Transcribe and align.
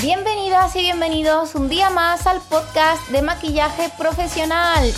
Bienvenidas 0.00 0.74
y 0.76 0.80
bienvenidos 0.80 1.54
un 1.54 1.68
día 1.68 1.90
más 1.90 2.26
al 2.26 2.40
podcast 2.40 3.06
de 3.08 3.20
maquillaje 3.20 3.90
profesional. 3.98 4.90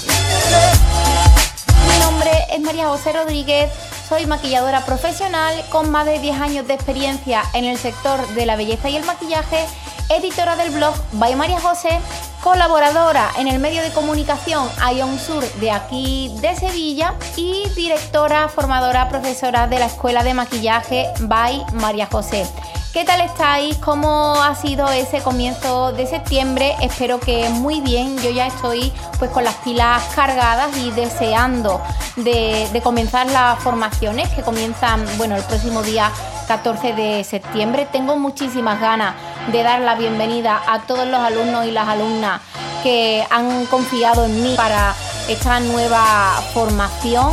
Mi 1.88 1.98
nombre 1.98 2.30
es 2.52 2.60
María 2.60 2.86
José 2.86 3.12
Rodríguez, 3.12 3.68
soy 4.08 4.26
maquilladora 4.26 4.84
profesional 4.84 5.64
con 5.70 5.90
más 5.90 6.06
de 6.06 6.20
10 6.20 6.40
años 6.40 6.68
de 6.68 6.74
experiencia 6.74 7.42
en 7.54 7.64
el 7.64 7.78
sector 7.78 8.24
de 8.28 8.46
la 8.46 8.54
belleza 8.54 8.90
y 8.90 8.96
el 8.96 9.04
maquillaje, 9.04 9.66
editora 10.08 10.54
del 10.54 10.70
blog 10.70 10.94
By 11.14 11.34
María 11.34 11.60
José, 11.60 11.98
colaboradora 12.42 13.30
en 13.38 13.46
el 13.46 13.60
medio 13.60 13.82
de 13.82 13.92
comunicación 13.92 14.68
Ion 14.94 15.18
Sur 15.18 15.44
de 15.60 15.70
aquí 15.70 16.34
de 16.40 16.56
Sevilla 16.56 17.14
y 17.36 17.68
directora, 17.76 18.48
formadora, 18.48 19.08
profesora 19.08 19.68
de 19.68 19.78
la 19.78 19.86
Escuela 19.86 20.24
de 20.24 20.34
Maquillaje 20.34 21.06
By 21.20 21.64
María 21.74 22.06
José. 22.06 22.44
¿Qué 22.92 23.04
tal 23.04 23.22
estáis? 23.22 23.78
¿Cómo 23.78 24.34
ha 24.42 24.54
sido 24.54 24.90
ese 24.90 25.22
comienzo 25.22 25.92
de 25.92 26.06
septiembre? 26.06 26.74
Espero 26.82 27.20
que 27.20 27.48
muy 27.48 27.80
bien. 27.80 28.18
Yo 28.18 28.30
ya 28.30 28.48
estoy 28.48 28.92
pues 29.18 29.30
con 29.30 29.44
las 29.44 29.54
pilas 29.56 30.02
cargadas 30.14 30.76
y 30.76 30.90
deseando 30.90 31.80
de, 32.16 32.80
comenzar 32.82 33.30
las 33.30 33.58
formaciones 33.60 34.28
que 34.30 34.42
comienzan 34.42 35.06
bueno 35.16 35.36
el 35.36 35.42
próximo 35.44 35.82
día 35.82 36.10
14 36.48 36.92
de 36.92 37.24
septiembre. 37.24 37.88
Tengo 37.90 38.18
muchísimas 38.18 38.78
ganas 38.78 39.14
de 39.50 39.62
dar 39.62 39.80
la 39.80 39.96
bienvenida 39.96 40.62
a 40.68 40.82
todos 40.82 41.06
los 41.06 41.18
alumnos 41.18 41.66
y 41.66 41.72
las 41.72 41.88
alumnas 41.88 42.40
que 42.82 43.24
han 43.30 43.66
confiado 43.66 44.24
en 44.24 44.42
mí 44.42 44.54
para 44.56 44.94
esta 45.28 45.58
nueva 45.60 46.42
formación. 46.54 47.30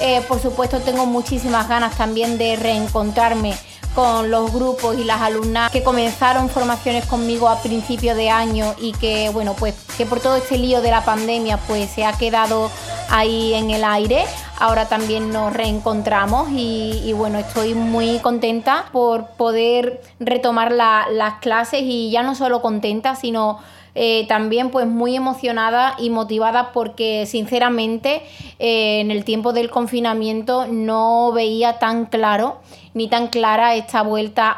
Eh, 0.00 0.22
por 0.26 0.40
supuesto 0.40 0.80
tengo 0.80 1.06
muchísimas 1.06 1.68
ganas 1.68 1.96
también 1.96 2.38
de 2.38 2.56
reencontrarme 2.56 3.54
con 3.94 4.30
los 4.30 4.52
grupos 4.52 4.96
y 4.98 5.04
las 5.04 5.20
alumnas 5.20 5.70
que 5.70 5.82
comenzaron 5.82 6.48
formaciones 6.48 7.04
conmigo 7.06 7.48
a 7.48 7.60
principio 7.60 8.14
de 8.14 8.30
año 8.30 8.74
y 8.78 8.92
que 8.92 9.30
bueno 9.30 9.54
pues 9.54 9.74
que 9.98 10.06
por 10.06 10.20
todo 10.20 10.36
este 10.36 10.58
lío 10.58 10.80
de 10.80 10.90
la 10.90 11.04
pandemia 11.04 11.58
pues 11.58 11.90
se 11.90 12.04
ha 12.04 12.12
quedado 12.12 12.70
ahí 13.10 13.54
en 13.54 13.70
el 13.70 13.84
aire. 13.84 14.24
Ahora 14.58 14.88
también 14.88 15.30
nos 15.30 15.52
reencontramos 15.52 16.48
y, 16.52 17.12
bueno, 17.14 17.38
estoy 17.38 17.74
muy 17.74 18.18
contenta 18.18 18.86
por 18.92 19.28
poder 19.30 20.00
retomar 20.18 20.72
las 20.72 21.34
clases 21.40 21.82
y 21.84 22.10
ya 22.10 22.22
no 22.22 22.34
solo 22.34 22.62
contenta, 22.62 23.16
sino 23.16 23.58
eh, 23.94 24.26
también 24.28 24.70
pues 24.70 24.86
muy 24.86 25.16
emocionada 25.16 25.96
y 25.98 26.10
motivada 26.10 26.72
porque 26.72 27.26
sinceramente 27.26 28.22
eh, 28.58 29.00
en 29.00 29.10
el 29.10 29.24
tiempo 29.24 29.52
del 29.52 29.68
confinamiento 29.68 30.66
no 30.68 31.32
veía 31.32 31.78
tan 31.78 32.06
claro 32.06 32.58
ni 32.94 33.08
tan 33.08 33.28
clara 33.28 33.74
esta 33.74 34.02
vuelta 34.02 34.50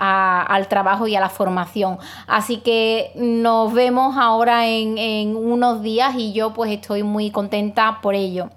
al 0.42 0.69
trabajo 0.69 1.06
y 1.06 1.16
a 1.16 1.20
la 1.20 1.28
formación. 1.28 1.98
Así 2.27 2.58
que 2.58 3.12
nos 3.14 3.72
vemos 3.72 4.16
ahora 4.16 4.69
en, 4.69 4.98
en 4.98 5.36
unos 5.36 5.83
días 5.83 6.14
y 6.16 6.33
yo 6.33 6.53
pues 6.53 6.70
estoy 6.70 7.03
muy 7.03 7.30
contenta 7.30 8.00
por 8.00 8.14
ello. 8.14 8.50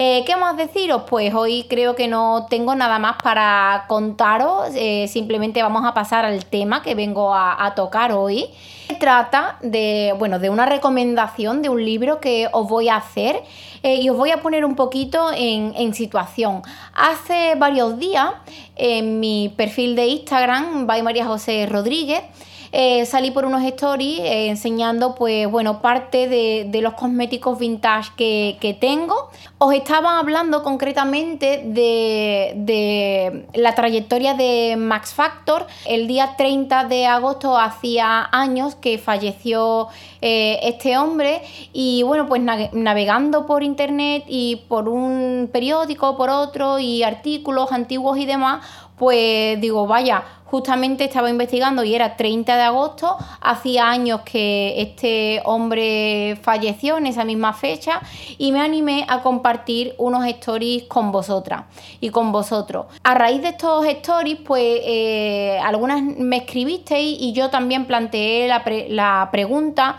Eh, 0.00 0.22
¿Qué 0.24 0.36
más 0.36 0.56
deciros? 0.56 1.02
Pues 1.10 1.34
hoy 1.34 1.66
creo 1.68 1.96
que 1.96 2.06
no 2.06 2.46
tengo 2.48 2.76
nada 2.76 3.00
más 3.00 3.16
para 3.20 3.86
contaros, 3.88 4.68
eh, 4.76 5.08
simplemente 5.08 5.60
vamos 5.60 5.84
a 5.84 5.92
pasar 5.92 6.24
al 6.24 6.44
tema 6.44 6.82
que 6.82 6.94
vengo 6.94 7.34
a, 7.34 7.72
tocar 7.74 8.12
hoy. 8.12 8.46
Se 8.86 8.94
trata 8.94 9.58
de, 9.60 10.14
bueno, 10.16 10.38
de 10.38 10.50
una 10.50 10.66
recomendación 10.66 11.62
de 11.62 11.68
un 11.68 11.84
libro 11.84 12.20
que 12.20 12.48
os 12.52 12.68
voy 12.68 12.88
a 12.88 12.94
hacer 12.94 13.42
eh, 13.82 13.96
y 13.96 14.08
os 14.08 14.16
voy 14.16 14.30
a 14.30 14.40
poner 14.40 14.64
un 14.64 14.76
poquito 14.76 15.32
en, 15.34 15.92
situación. 15.94 16.62
Hace 16.94 17.56
varios 17.56 17.98
días 17.98 18.34
en 18.76 19.18
mi 19.18 19.52
perfil 19.56 19.96
de 19.96 20.06
Instagram, 20.06 20.86
by 20.86 21.02
María 21.02 21.26
José 21.26 21.66
Rodríguez, 21.66 22.22
eh, 22.72 23.06
salí 23.06 23.30
por 23.30 23.44
unos 23.44 23.62
stories 23.62 24.20
eh, 24.20 24.48
enseñando 24.48 25.14
pues 25.14 25.50
bueno 25.50 25.80
parte 25.80 26.28
de, 26.28 26.80
los 26.82 26.94
cosméticos 26.94 27.58
vintage 27.58 28.10
que, 28.16 28.76
tengo. 28.80 29.30
Os 29.58 29.74
estaba 29.74 30.18
hablando 30.18 30.62
concretamente 30.62 31.62
de, 31.64 33.46
la 33.54 33.74
trayectoria 33.74 34.34
de 34.34 34.76
Max 34.78 35.12
Factor. 35.12 35.66
El 35.86 36.06
día 36.06 36.34
30 36.36 36.84
de 36.84 37.06
agosto 37.06 37.58
hacía 37.58 38.28
años 38.30 38.74
que 38.74 38.98
falleció 38.98 39.88
eh, 40.20 40.60
este 40.62 40.96
hombre 40.98 41.42
y 41.72 42.02
bueno 42.02 42.26
pues 42.26 42.42
navegando 42.72 43.46
por 43.46 43.62
internet 43.62 44.24
y 44.28 44.56
por 44.68 44.88
un 44.88 45.48
periódico, 45.52 46.16
por 46.16 46.30
otro 46.30 46.78
y 46.78 47.02
artículos 47.02 47.72
antiguos 47.72 48.18
y 48.18 48.26
demás 48.26 48.64
pues 48.98 49.60
digo, 49.60 49.86
vaya, 49.86 50.24
justamente 50.50 51.04
estaba 51.04 51.28
investigando 51.28 51.84
y 51.84 51.94
era 51.94 52.16
30 52.16 52.56
de 52.56 52.62
agosto, 52.62 53.16
hacía 53.40 53.90
años 53.90 54.22
que 54.22 54.80
este 54.80 55.42
hombre 55.44 56.38
falleció 56.42 56.96
en 56.96 57.06
esa 57.06 57.24
misma 57.24 57.52
fecha 57.52 58.00
y 58.38 58.50
me 58.52 58.60
animé 58.60 59.04
a 59.08 59.20
compartir 59.22 59.94
unos 59.98 60.26
stories 60.26 60.84
con 60.84 61.12
vosotras 61.12 61.64
y 62.00 62.10
con 62.10 62.32
vosotros. 62.32 62.86
A 63.04 63.14
raíz 63.14 63.42
de 63.42 63.48
estos 63.48 63.86
stories, 63.86 64.38
pues 64.44 64.80
eh, 64.84 65.58
algunas 65.62 66.02
me 66.02 66.38
escribisteis 66.38 67.18
y 67.20 67.32
yo 67.32 67.50
también 67.50 67.84
planteé 67.86 68.48
la, 68.48 68.62
la 68.88 69.28
pregunta 69.30 69.98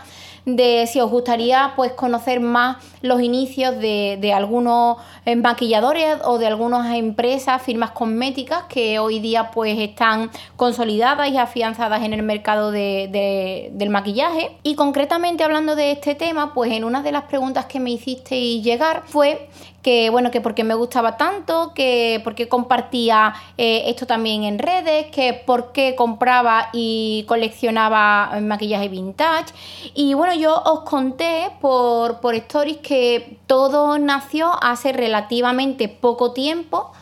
de 0.56 0.86
si 0.86 1.00
os 1.00 1.10
gustaría 1.10 1.72
pues 1.76 1.92
conocer 1.92 2.40
más 2.40 2.76
los 3.02 3.20
inicios 3.20 3.78
de, 3.78 4.32
algunos 4.34 4.98
eh, 5.24 5.36
maquilladores 5.36 6.18
o 6.24 6.38
de 6.38 6.46
algunas 6.46 6.94
empresas, 6.94 7.62
firmas 7.62 7.90
cosméticas 7.92 8.64
que 8.64 8.98
hoy 8.98 9.20
día 9.20 9.50
pues 9.50 9.78
están 9.78 10.30
consolidadas 10.56 11.28
y 11.30 11.36
afianzadas 11.36 12.02
en 12.02 12.12
el 12.12 12.22
mercado 12.22 12.70
del 12.70 13.90
maquillaje. 13.90 14.56
Y 14.62 14.74
concretamente 14.74 15.44
hablando 15.44 15.76
de 15.76 15.92
este 15.92 16.14
tema, 16.14 16.54
pues 16.54 16.72
en 16.72 16.84
una 16.84 17.02
de 17.02 17.12
las 17.12 17.24
preguntas 17.24 17.66
que 17.66 17.80
me 17.80 17.90
hicisteis 17.90 18.62
llegar 18.62 19.02
fue 19.06 19.48
que 19.82 20.10
bueno, 20.10 20.30
que 20.30 20.40
porque 20.40 20.64
me 20.64 20.74
gustaba 20.74 21.16
tanto, 21.16 21.72
que 21.74 22.20
porque 22.24 22.48
compartía 22.48 23.34
eh, 23.56 23.84
esto 23.86 24.06
también 24.06 24.44
en 24.44 24.58
redes, 24.58 25.06
que 25.06 25.34
por 25.34 25.72
qué 25.72 25.94
compraba 25.96 26.68
y 26.72 27.24
coleccionaba 27.26 28.38
maquillaje 28.42 28.88
vintage. 28.88 29.54
Y 29.94 30.14
bueno, 30.14 30.34
yo 30.34 30.62
os 30.64 30.80
conté 30.80 31.50
por, 31.60 32.20
por 32.20 32.34
stories 32.34 32.78
que 32.78 33.38
todo 33.46 33.98
nació 33.98 34.52
hace 34.62 34.92
relativamente 34.92 35.88
poco 35.88 36.32
tiempo 36.32 36.92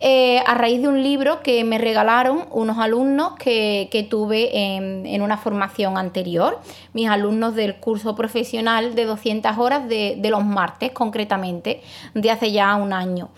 eh, 0.00 0.38
a 0.46 0.54
raíz 0.54 0.80
de 0.80 0.86
un 0.86 1.02
libro 1.02 1.42
que 1.42 1.64
me 1.64 1.76
regalaron 1.76 2.46
unos 2.52 2.78
alumnos 2.78 3.32
que, 3.36 4.06
tuve 4.08 4.76
en, 4.76 5.22
una 5.22 5.36
formación 5.36 5.98
anterior, 5.98 6.60
mis 6.98 7.08
alumnos 7.08 7.54
del 7.54 7.76
curso 7.76 8.16
profesional 8.16 8.96
de 8.96 9.04
200 9.04 9.56
horas 9.56 9.88
de, 9.88 10.16
de 10.18 10.30
los 10.30 10.44
martes 10.44 10.90
concretamente, 10.90 11.80
de 12.14 12.30
hace 12.32 12.50
ya 12.50 12.74
un 12.74 12.92
año. 12.92 13.28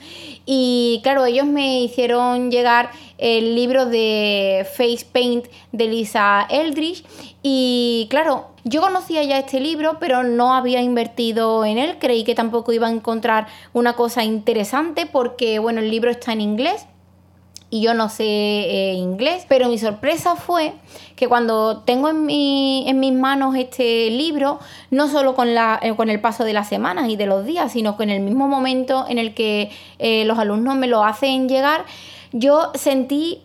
Y 0.46 1.00
claro, 1.02 1.26
ellos 1.26 1.44
me 1.44 1.82
hicieron 1.82 2.50
llegar 2.50 2.90
el 3.18 3.54
libro 3.54 3.84
de 3.84 4.66
Face 4.78 5.04
Paint 5.12 5.44
de 5.72 5.88
Lisa 5.88 6.46
Eldridge 6.48 7.04
y 7.42 8.06
claro, 8.08 8.46
yo 8.64 8.80
conocía 8.80 9.22
ya 9.24 9.38
este 9.38 9.60
libro, 9.60 9.98
pero 10.00 10.22
no 10.22 10.54
había 10.54 10.80
invertido 10.80 11.66
en 11.66 11.76
él. 11.76 11.98
Creí 11.98 12.24
que 12.24 12.34
tampoco 12.34 12.72
iba 12.72 12.86
a 12.86 12.90
encontrar 12.90 13.46
una 13.74 13.92
cosa 13.92 14.24
interesante 14.24 15.04
porque, 15.04 15.58
bueno, 15.58 15.80
el 15.80 15.90
libro 15.90 16.10
está 16.10 16.32
en 16.32 16.40
inglés 16.40 16.86
y 17.70 17.80
yo 17.82 17.94
no 17.94 18.08
sé 18.08 18.24
eh, 18.24 18.94
inglés, 18.94 19.46
pero 19.48 19.68
mi 19.68 19.78
sorpresa 19.78 20.34
fue 20.34 20.74
que 21.14 21.28
cuando 21.28 21.78
tengo 21.78 22.08
en, 22.08 22.26
mi, 22.26 22.84
en 22.88 22.98
mis 22.98 23.12
manos 23.12 23.54
este 23.54 24.10
libro, 24.10 24.58
no 24.90 25.08
solo 25.08 25.34
con, 25.34 25.54
la, 25.54 25.78
eh, 25.80 25.94
con 25.94 26.10
el 26.10 26.20
paso 26.20 26.44
de 26.44 26.52
las 26.52 26.68
semanas 26.68 27.08
y 27.08 27.16
de 27.16 27.26
los 27.26 27.44
días, 27.44 27.72
sino 27.72 27.96
que 27.96 28.02
en 28.02 28.10
el 28.10 28.20
mismo 28.20 28.48
momento 28.48 29.06
en 29.08 29.18
el 29.18 29.34
que 29.34 29.70
eh, 29.98 30.24
los 30.24 30.38
alumnos 30.38 30.74
me 30.74 30.88
lo 30.88 31.04
hacen 31.04 31.48
llegar, 31.48 31.84
yo 32.32 32.72
sentí 32.74 33.42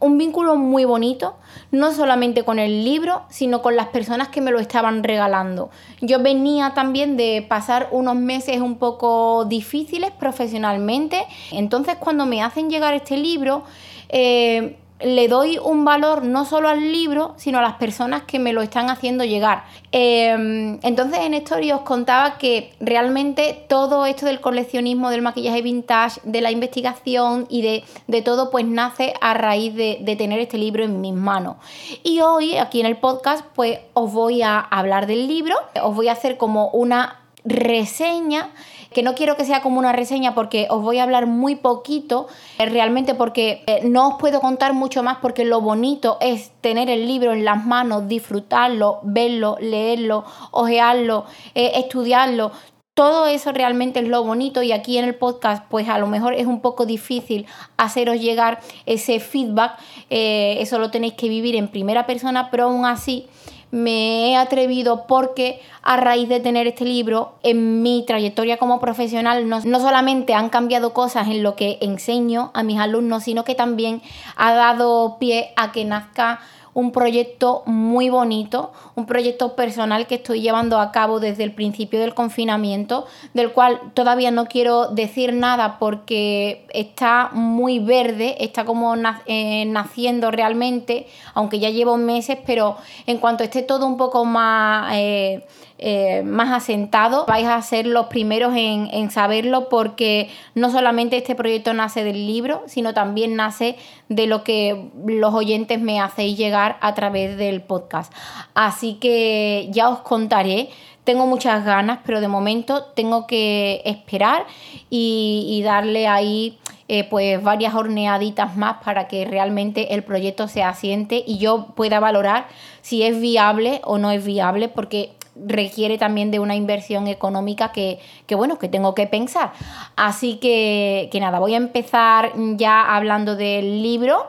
un 0.00 0.18
vínculo 0.18 0.56
muy 0.56 0.84
bonito, 0.84 1.36
no 1.70 1.92
solamente 1.92 2.42
con 2.42 2.58
el 2.58 2.84
libro, 2.84 3.22
sino 3.28 3.62
con 3.62 3.76
las 3.76 3.88
personas 3.88 4.28
que 4.28 4.40
me 4.40 4.50
lo 4.50 4.58
estaban 4.58 5.04
regalando. 5.04 5.70
Yo 6.00 6.20
venía 6.20 6.72
también 6.74 7.16
de 7.16 7.44
pasar 7.48 7.88
unos 7.92 8.16
meses 8.16 8.60
un 8.60 8.78
poco 8.78 9.44
difíciles 9.44 10.10
profesionalmente, 10.10 11.26
entonces 11.52 11.96
cuando 11.96 12.26
me 12.26 12.42
hacen 12.42 12.70
llegar 12.70 12.94
este 12.94 13.16
libro, 13.16 13.62
eh, 14.08 14.79
le 15.02 15.28
doy 15.28 15.58
un 15.58 15.84
valor 15.84 16.24
no 16.24 16.44
solo 16.44 16.68
al 16.68 16.92
libro, 16.92 17.34
sino 17.36 17.58
a 17.58 17.62
las 17.62 17.74
personas 17.74 18.22
que 18.22 18.38
me 18.38 18.52
lo 18.52 18.62
están 18.62 18.90
haciendo 18.90 19.24
llegar. 19.24 19.64
Em, 19.92 20.78
entonces 20.82 21.20
en 21.20 21.34
Story 21.34 21.72
os 21.72 21.80
contaba 21.82 22.38
que 22.38 22.72
realmente 22.80 23.64
todo 23.68 24.06
esto 24.06 24.26
del 24.26 24.40
coleccionismo, 24.40 25.10
del 25.10 25.22
maquillaje 25.22 25.62
vintage, 25.62 26.20
de 26.24 26.40
la 26.40 26.50
investigación 26.50 27.46
y 27.48 27.62
de, 27.62 28.22
todo, 28.22 28.50
pues 28.50 28.64
nace 28.66 29.14
a 29.20 29.34
raíz 29.34 29.74
de, 29.74 29.98
de, 30.02 30.16
tener 30.16 30.40
este 30.40 30.58
libro 30.58 30.84
en 30.84 31.00
mis 31.00 31.14
manos. 31.14 31.56
Y 32.02 32.20
hoy, 32.20 32.56
aquí 32.56 32.80
en 32.80 32.86
el 32.86 32.96
podcast, 32.96 33.44
pues 33.54 33.78
os 33.94 34.12
voy 34.12 34.42
a 34.42 34.58
hablar 34.60 35.06
del 35.06 35.26
libro, 35.26 35.54
os 35.82 35.94
voy 35.94 36.08
a 36.08 36.12
hacer 36.12 36.36
como 36.36 36.68
una 36.70 37.20
reseña 37.44 38.50
que 38.92 39.02
no 39.02 39.14
quiero 39.14 39.36
que 39.36 39.44
sea 39.44 39.62
como 39.62 39.78
una 39.78 39.92
reseña 39.92 40.34
porque 40.34 40.66
os 40.70 40.82
voy 40.82 40.98
a 40.98 41.04
hablar 41.04 41.26
muy 41.26 41.56
poquito, 41.56 42.26
eh, 42.58 42.66
realmente 42.66 43.14
porque 43.14 43.62
eh, 43.66 43.80
no 43.84 44.08
os 44.08 44.14
puedo 44.18 44.40
contar 44.40 44.74
mucho 44.74 45.02
más 45.02 45.18
porque 45.18 45.44
lo 45.44 45.60
bonito 45.60 46.18
es 46.20 46.50
tener 46.60 46.90
el 46.90 47.06
libro 47.06 47.32
en 47.32 47.44
las 47.44 47.64
manos, 47.64 48.08
disfrutarlo, 48.08 49.00
verlo, 49.02 49.56
leerlo, 49.60 50.24
ojearlo, 50.50 51.24
eh, 51.54 51.72
estudiarlo. 51.76 52.50
Todo 52.94 53.28
eso 53.28 53.52
realmente 53.52 54.00
es 54.00 54.08
lo 54.08 54.24
bonito 54.24 54.62
y 54.62 54.72
aquí 54.72 54.98
en 54.98 55.04
el 55.04 55.14
podcast 55.14 55.64
pues 55.70 55.88
a 55.88 55.98
lo 55.98 56.06
mejor 56.06 56.34
es 56.34 56.46
un 56.46 56.60
poco 56.60 56.84
difícil 56.84 57.46
haceros 57.78 58.20
llegar 58.20 58.60
ese 58.84 59.20
feedback, 59.20 59.78
eso 60.10 60.78
lo 60.78 60.90
tenéis 60.90 61.14
que 61.14 61.28
vivir 61.28 61.54
en 61.54 61.68
primera 61.68 62.04
persona, 62.04 62.50
pero 62.50 62.64
aún 62.64 62.84
así 62.84 63.28
me 63.70 64.30
he 64.30 64.36
atrevido 64.36 65.06
porque 65.06 65.60
a 65.82 65.96
raíz 65.96 66.28
de 66.28 66.40
tener 66.40 66.66
este 66.66 66.84
libro 66.84 67.34
en 67.42 67.82
mi 67.82 68.04
trayectoria 68.06 68.58
como 68.58 68.80
profesional 68.80 69.48
no, 69.48 69.60
solamente 69.80 70.34
han 70.34 70.50
cambiado 70.50 70.92
cosas 70.92 71.28
en 71.28 71.42
lo 71.42 71.56
que 71.56 71.78
enseño 71.80 72.50
a 72.54 72.62
mis 72.62 72.78
alumnos, 72.78 73.24
sino 73.24 73.44
que 73.44 73.54
también 73.54 74.02
ha 74.36 74.52
dado 74.52 75.18
pie 75.18 75.52
a 75.56 75.72
que 75.72 75.84
nazca 75.84 76.40
un 76.74 76.92
proyecto 76.92 77.62
muy 77.66 78.10
bonito, 78.10 78.72
un 78.94 79.06
proyecto 79.06 79.56
personal 79.56 80.06
que 80.06 80.16
estoy 80.16 80.40
llevando 80.40 80.78
a 80.78 80.92
cabo 80.92 81.20
desde 81.20 81.44
el 81.44 81.52
principio 81.52 82.00
del 82.00 82.14
confinamiento, 82.14 83.06
del 83.34 83.52
cual 83.52 83.80
todavía 83.94 84.30
no 84.30 84.46
quiero 84.46 84.88
decir 84.88 85.32
nada 85.32 85.78
porque 85.78 86.66
está 86.72 87.30
muy 87.32 87.78
verde, 87.78 88.36
está 88.40 88.64
como 88.64 88.94
eh, 89.26 89.64
naciendo 89.66 90.30
realmente, 90.30 91.06
aunque 91.34 91.58
ya 91.58 91.70
llevo 91.70 91.96
meses, 91.96 92.38
pero 92.46 92.76
en 93.06 93.18
cuanto 93.18 93.44
esté 93.44 93.62
todo 93.62 93.86
un 93.86 93.96
poco 93.96 94.24
más... 94.24 94.92
Eh, 94.94 95.44
eh, 95.82 96.22
más 96.24 96.50
asentado, 96.52 97.24
vais 97.24 97.46
a 97.46 97.62
ser 97.62 97.86
los 97.86 98.08
primeros 98.08 98.52
en, 98.54 99.10
saberlo 99.10 99.70
porque 99.70 100.28
no 100.54 100.70
solamente 100.70 101.16
este 101.16 101.34
proyecto 101.34 101.72
nace 101.72 102.04
del 102.04 102.26
libro, 102.26 102.62
sino 102.66 102.92
también 102.92 103.34
nace 103.34 103.76
de 104.10 104.26
lo 104.26 104.44
que 104.44 104.90
los 105.06 105.32
oyentes 105.32 105.80
me 105.80 105.98
hacéis 105.98 106.36
llegar 106.36 106.76
a 106.82 106.92
través 106.92 107.38
del 107.38 107.62
podcast. 107.62 108.12
Así 108.52 108.98
que 109.00 109.68
ya 109.70 109.88
os 109.88 110.00
contaré. 110.00 110.68
Tengo 111.04 111.24
muchas 111.24 111.64
ganas, 111.64 112.00
pero 112.04 112.20
de 112.20 112.28
momento 112.28 112.84
tengo 112.94 113.26
que 113.26 113.80
esperar 113.86 114.44
y, 114.90 115.62
darle 115.64 116.06
ahí 116.06 116.58
eh, 116.88 117.04
pues 117.04 117.42
varias 117.42 117.74
horneaditas 117.74 118.54
más 118.54 118.82
para 118.84 119.08
que 119.08 119.24
realmente 119.24 119.94
el 119.94 120.04
proyecto 120.04 120.46
se 120.46 120.62
asiente 120.62 121.24
y 121.26 121.38
yo 121.38 121.68
pueda 121.74 122.00
valorar 122.00 122.48
si 122.82 123.02
es 123.02 123.18
viable 123.18 123.80
o 123.84 123.96
no 123.96 124.10
es 124.10 124.26
viable, 124.26 124.68
porque 124.68 125.12
requiere 125.46 125.98
también 125.98 126.30
de 126.30 126.38
una 126.38 126.56
inversión 126.56 127.06
económica 127.08 127.72
que, 127.72 127.98
bueno, 128.30 128.58
que 128.58 128.68
tengo 128.68 128.94
que 128.94 129.06
pensar. 129.06 129.52
Así 129.96 130.36
que, 130.36 131.08
que 131.10 131.20
nada, 131.20 131.38
voy 131.38 131.54
a 131.54 131.58
empezar 131.58 132.32
ya 132.56 132.94
hablando 132.94 133.36
del 133.36 133.82
libro 133.82 134.26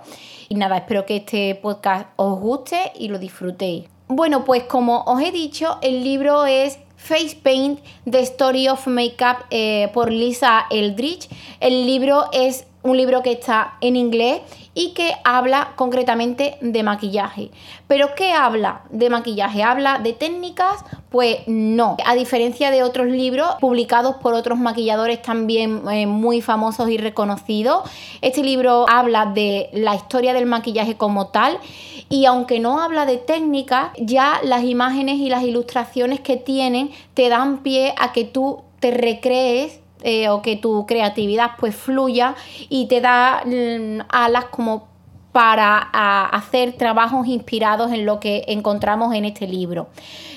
y 0.52 0.56
nada, 0.56 0.78
espero 0.78 1.06
que 1.06 1.16
este 1.16 1.56
podcast 1.56 2.10
os 2.18 2.38
guste 2.38 2.92
y 3.00 3.08
lo 3.08 3.19
disfrutéis. 3.19 3.86
Bueno, 4.10 4.44
pues 4.44 4.63
como 4.63 5.04
os 5.04 5.22
he 5.22 5.31
dicho, 5.31 5.78
el 5.81 6.04
libro 6.04 6.46
es 6.46 6.78
Face 6.98 7.38
Paint, 7.42 7.80
The 8.04 8.19
Story 8.19 8.68
of 8.68 8.86
Makeup 8.86 9.46
eh, 9.50 9.90
por 9.94 10.12
Lisa 10.12 10.66
Eldridge. 10.69 11.30
El 11.62 11.86
libro 11.86 12.25
es 12.34 12.68
un 12.84 12.98
libro 12.98 13.22
que 13.22 13.31
está 13.31 13.78
en 13.80 13.96
inglés 13.96 14.42
y 14.73 14.94
que 14.94 15.13
habla 15.23 15.73
concretamente 15.75 16.57
de 16.62 16.83
maquillaje. 16.83 17.51
¿Pero 17.88 18.15
qué 18.15 18.31
habla 18.31 18.83
de 18.89 19.09
maquillaje? 19.09 19.63
¿Habla 19.63 20.00
de 20.00 20.13
técnicas? 20.13 20.85
Pues 21.09 21.39
no. 21.47 21.97
A 22.06 22.15
diferencia 22.15 22.71
de 22.71 22.83
otros 22.83 23.07
libros 23.07 23.50
publicados 23.59 24.15
por 24.18 24.33
otros 24.33 24.57
maquilladores 24.57 25.21
también 25.21 25.81
eh, 25.91 26.07
muy 26.07 26.41
famosos 26.41 26.89
y 26.89 26.97
reconocidos, 26.97 27.89
este 28.21 28.44
libro 28.44 28.85
habla 28.89 29.25
de 29.25 29.69
la 29.73 29.95
historia 29.95 30.33
del 30.33 30.45
maquillaje 30.45 30.95
como 30.95 31.27
tal 31.27 31.59
y 32.07 32.25
aunque 32.25 32.59
no 32.59 32.81
habla 32.81 33.06
de 33.06 33.17
técnicas, 33.17 33.91
ya 33.97 34.39
las 34.44 34.63
imágenes 34.63 35.17
y 35.17 35.29
las 35.29 35.44
ilustraciones 35.44 36.21
que 36.21 36.38
tienen 36.38 36.91
te 37.13 37.27
dan 37.29 37.62
pie 37.63 37.94
a 37.97 38.13
que 38.13 38.24
tú 38.24 38.63
te 38.79 38.91
recrees 38.91 39.81
eh, 40.01 40.30
o 40.30 40.42
que 40.42 40.56
tu 40.56 40.86
creatividad 40.86 41.51
pues 41.59 41.75
fluya 41.75 42.36
y 42.69 42.88
te 42.88 43.01
da 43.01 43.44
mm, 43.45 44.01
alas 44.09 44.45
como 44.45 44.92
para 45.31 45.77
hacer 46.25 46.74
trabajos 46.74 47.27
inspirados 47.27 47.92
en 47.92 48.06
lo 48.06 48.19
que 48.19 48.44
encontramos 48.48 49.13
en 49.15 49.25
este 49.25 49.48
libro. 49.48 49.88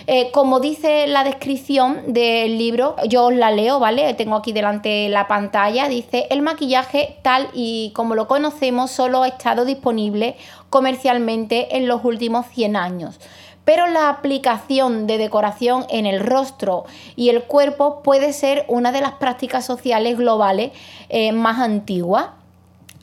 Eh, 0.06 0.30
como 0.32 0.60
dice 0.60 1.06
la 1.06 1.24
descripción 1.24 2.12
del 2.12 2.58
libro, 2.58 2.94
yo 3.08 3.24
os 3.24 3.34
la 3.34 3.50
leo, 3.50 3.80
¿vale? 3.80 4.12
Tengo 4.14 4.36
aquí 4.36 4.52
delante 4.52 5.08
la 5.08 5.26
pantalla, 5.26 5.88
dice, 5.88 6.26
el 6.30 6.42
maquillaje 6.42 7.16
tal 7.22 7.48
y 7.54 7.90
como 7.94 8.14
lo 8.14 8.28
conocemos 8.28 8.90
solo 8.90 9.22
ha 9.22 9.28
estado 9.28 9.64
disponible 9.64 10.36
comercialmente 10.70 11.76
en 11.76 11.88
los 11.88 12.04
últimos 12.04 12.46
100 12.48 12.76
años 12.76 13.18
pero 13.64 13.86
la 13.86 14.08
aplicación 14.08 15.06
de 15.06 15.18
decoración 15.18 15.86
en 15.90 16.06
el 16.06 16.20
rostro 16.20 16.84
y 17.16 17.28
el 17.28 17.44
cuerpo 17.44 18.02
puede 18.02 18.32
ser 18.32 18.64
una 18.68 18.92
de 18.92 19.00
las 19.00 19.12
prácticas 19.12 19.64
sociales 19.64 20.16
globales 20.18 20.72
eh, 21.08 21.32
más 21.32 21.58
antiguas. 21.58 22.26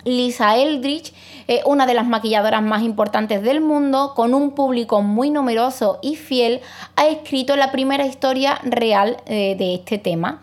Lisa 0.04 0.58
Eldridge, 0.58 1.14
una 1.66 1.86
de 1.86 1.94
las 1.94 2.08
maquilladoras 2.08 2.64
más 2.64 2.82
importantes 2.82 3.44
del 3.44 3.62
mundo, 3.62 4.14
con 4.16 4.34
un 4.34 4.52
público 4.52 5.04
muy 5.04 5.30
numeroso 5.30 6.00
y 6.02 6.16
fiel, 6.16 6.62
ha 6.96 7.08
escrito 7.08 7.56
la 7.56 7.72
primera 7.72 8.08
historia 8.08 8.60
real 8.64 9.18
eh, 9.28 9.56
de 9.60 9.76
este 9.76 10.00
tema. 10.00 10.42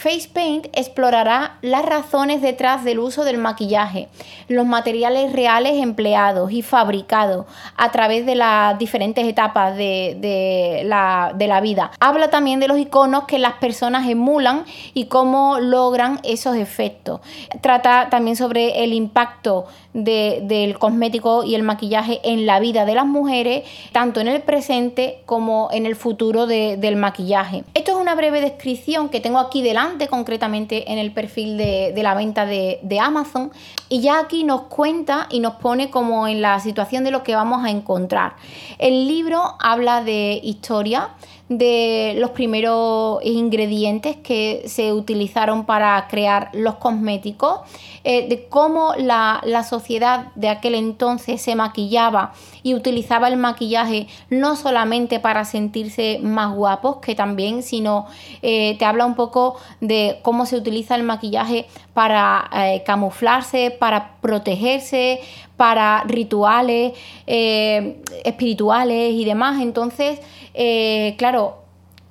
Face 0.00 0.28
Paint 0.32 0.68
explorará 0.74 1.58
las 1.60 1.84
razones 1.84 2.40
detrás 2.40 2.84
del 2.84 3.00
uso 3.00 3.24
del 3.24 3.36
maquillaje, 3.36 4.06
los 4.46 4.64
materiales 4.64 5.32
reales 5.32 5.82
empleados 5.82 6.52
y 6.52 6.62
fabricados 6.62 7.46
a 7.76 7.90
través 7.90 8.24
de 8.24 8.36
las 8.36 8.78
diferentes 8.78 9.26
etapas 9.26 9.76
de, 9.76 10.82
la, 10.84 11.60
vida. 11.60 11.90
Habla 11.98 12.30
también 12.30 12.60
de 12.60 12.68
los 12.68 12.78
iconos 12.78 13.24
que 13.24 13.40
las 13.40 13.54
personas 13.54 14.08
emulan 14.08 14.64
y 14.94 15.06
cómo 15.06 15.58
logran 15.58 16.20
esos 16.22 16.54
efectos. 16.54 17.20
Trata 17.60 18.06
también 18.08 18.36
sobre 18.36 18.84
el 18.84 18.92
impacto 18.92 19.66
del 19.94 20.78
cosmético 20.78 21.42
y 21.42 21.56
el 21.56 21.64
maquillaje 21.64 22.20
en 22.22 22.46
la 22.46 22.60
vida 22.60 22.84
de 22.84 22.94
las 22.94 23.06
mujeres, 23.06 23.64
tanto 23.90 24.20
en 24.20 24.28
el 24.28 24.42
presente 24.42 25.22
como 25.26 25.70
en 25.72 25.86
el 25.86 25.96
futuro 25.96 26.46
del 26.46 26.94
maquillaje. 26.94 27.64
Esto 27.74 27.92
es 27.92 27.96
una 27.96 28.14
breve 28.14 28.40
descripción 28.40 29.08
que 29.08 29.20
tengo 29.20 29.40
aquí 29.40 29.60
delante, 29.60 29.87
concretamente 30.08 30.92
en 30.92 30.98
el 30.98 31.12
perfil 31.12 31.56
de, 31.56 31.92
la 31.96 32.14
venta 32.14 32.46
de, 32.46 32.78
de 32.82 33.00
Amazon, 33.00 33.50
y 33.88 34.00
ya 34.00 34.20
aquí 34.20 34.44
nos 34.44 34.62
cuenta 34.62 35.26
y 35.30 35.40
nos 35.40 35.54
pone 35.54 35.90
como 35.90 36.28
en 36.28 36.42
la 36.42 36.60
situación 36.60 37.04
de 37.04 37.10
lo 37.10 37.22
que 37.22 37.34
vamos 37.34 37.64
a 37.64 37.70
encontrar. 37.70 38.36
El 38.78 39.08
libro 39.08 39.56
habla 39.58 40.02
de 40.02 40.40
historia, 40.42 41.10
de 41.48 42.14
los 42.18 42.30
primeros 42.30 43.20
ingredientes 43.24 44.16
que 44.16 44.64
se 44.66 44.92
utilizaron 44.92 45.64
para 45.64 46.06
crear 46.08 46.50
los 46.52 46.74
cosméticos, 46.74 47.60
eh, 48.04 48.28
de 48.28 48.46
cómo 48.48 48.94
la, 48.96 49.42
sociedad 49.68 50.26
de 50.34 50.50
aquel 50.50 50.74
entonces 50.74 51.40
se 51.40 51.54
maquillaba 51.54 52.32
y 52.62 52.74
utilizaba 52.74 53.28
el 53.28 53.36
maquillaje 53.36 54.06
no 54.30 54.56
solamente 54.56 55.20
para 55.20 55.44
sentirse 55.44 56.18
más 56.22 56.54
guapos, 56.54 56.96
que 56.96 57.14
también, 57.14 57.62
sino 57.62 58.06
eh, 58.42 58.76
te 58.78 58.84
habla 58.84 59.06
un 59.06 59.14
poco 59.14 59.56
de 59.80 60.18
cómo 60.22 60.46
se 60.46 60.56
utiliza 60.56 60.94
el 60.94 61.02
maquillaje 61.02 61.66
para 61.94 62.48
eh, 62.54 62.82
camuflarse, 62.84 63.70
para 63.70 64.16
protegerse, 64.20 65.20
para 65.56 66.04
rituales 66.04 66.92
espirituales 67.26 69.12
y 69.12 69.24
demás. 69.24 69.60
Entonces, 69.60 70.20
eh, 70.54 71.14
claro, 71.18 71.58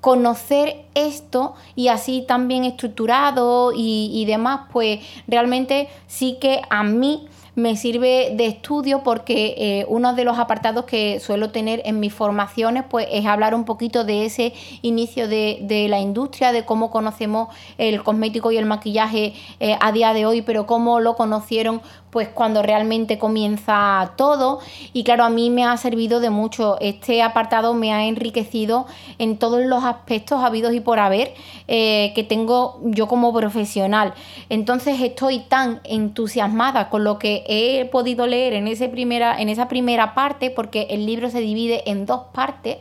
conocer 0.01 0.85
esto 0.93 1.55
y 1.75 1.89
así 1.89 2.23
también 2.27 2.63
estructurado 2.63 3.73
y, 3.75 4.11
y, 4.13 4.25
demás, 4.25 4.61
pues 4.71 4.99
realmente 5.27 5.89
sí 6.07 6.37
que 6.39 6.61
a 6.69 6.83
mí 6.83 7.27
me 7.57 7.75
sirve 7.75 8.33
de 8.35 8.45
estudio 8.45 9.01
porque 9.01 9.55
eh, 9.57 9.85
uno 9.89 10.13
de 10.13 10.23
los 10.23 10.37
apartados 10.37 10.85
que 10.85 11.19
suelo 11.19 11.49
tener 11.49 11.81
en 11.85 11.99
mis 11.99 12.13
formaciones 12.13 12.83
pues 12.87 13.07
es 13.11 13.25
hablar 13.25 13.55
un 13.55 13.65
poquito 13.65 14.03
de 14.03 14.25
ese 14.25 14.53
inicio 14.83 15.27
de, 15.27 15.87
la 15.89 15.99
industria, 15.99 16.51
de 16.51 16.65
cómo 16.65 16.91
conocemos 16.91 17.47
el 17.79 18.03
cosmético 18.03 18.51
y 18.51 18.57
el 18.57 18.67
maquillaje 18.67 19.33
eh, 19.59 19.75
a 19.81 19.91
día 19.91 20.13
de 20.13 20.27
hoy, 20.27 20.43
pero 20.43 20.67
cómo 20.67 20.99
lo 20.99 21.15
conocieron 21.15 21.81
pues 22.09 22.29
cuando 22.29 22.61
realmente 22.63 23.17
comienza 23.17 24.13
todo. 24.15 24.59
Y 24.93 25.03
claro 25.03 25.23
a 25.23 25.29
mí 25.29 25.49
me 25.49 25.65
ha 25.65 25.75
servido 25.77 26.19
de 26.19 26.29
mucho. 26.29 26.77
Este 26.79 27.21
apartado 27.21 27.73
me 27.73 27.93
ha 27.93 28.05
enriquecido 28.05 28.87
en 29.19 29.37
todos 29.37 29.63
los 29.65 29.83
aspectos 29.83 30.43
habidos 30.43 30.73
y 30.73 30.79
por 30.79 30.99
haber 30.99 31.33
eh, 31.67 32.13
que 32.15 32.23
tengo 32.23 32.79
yo 32.83 33.07
como 33.07 33.33
profesional. 33.33 34.13
Entonces 34.49 35.01
estoy 35.01 35.39
tan 35.39 35.81
entusiasmada 35.83 36.89
con 36.89 37.03
lo 37.03 37.19
que 37.19 37.43
he 37.47 37.85
podido 37.85 38.27
leer 38.27 38.53
en, 38.53 38.67
ese 38.67 38.89
primera, 38.89 39.39
en 39.39 39.49
esa 39.49 39.67
primera 39.67 40.13
parte, 40.13 40.49
porque 40.49 40.87
el 40.89 41.05
libro 41.05 41.29
se 41.29 41.39
divide 41.39 41.89
en 41.89 42.05
dos 42.05 42.21
partes, 42.33 42.77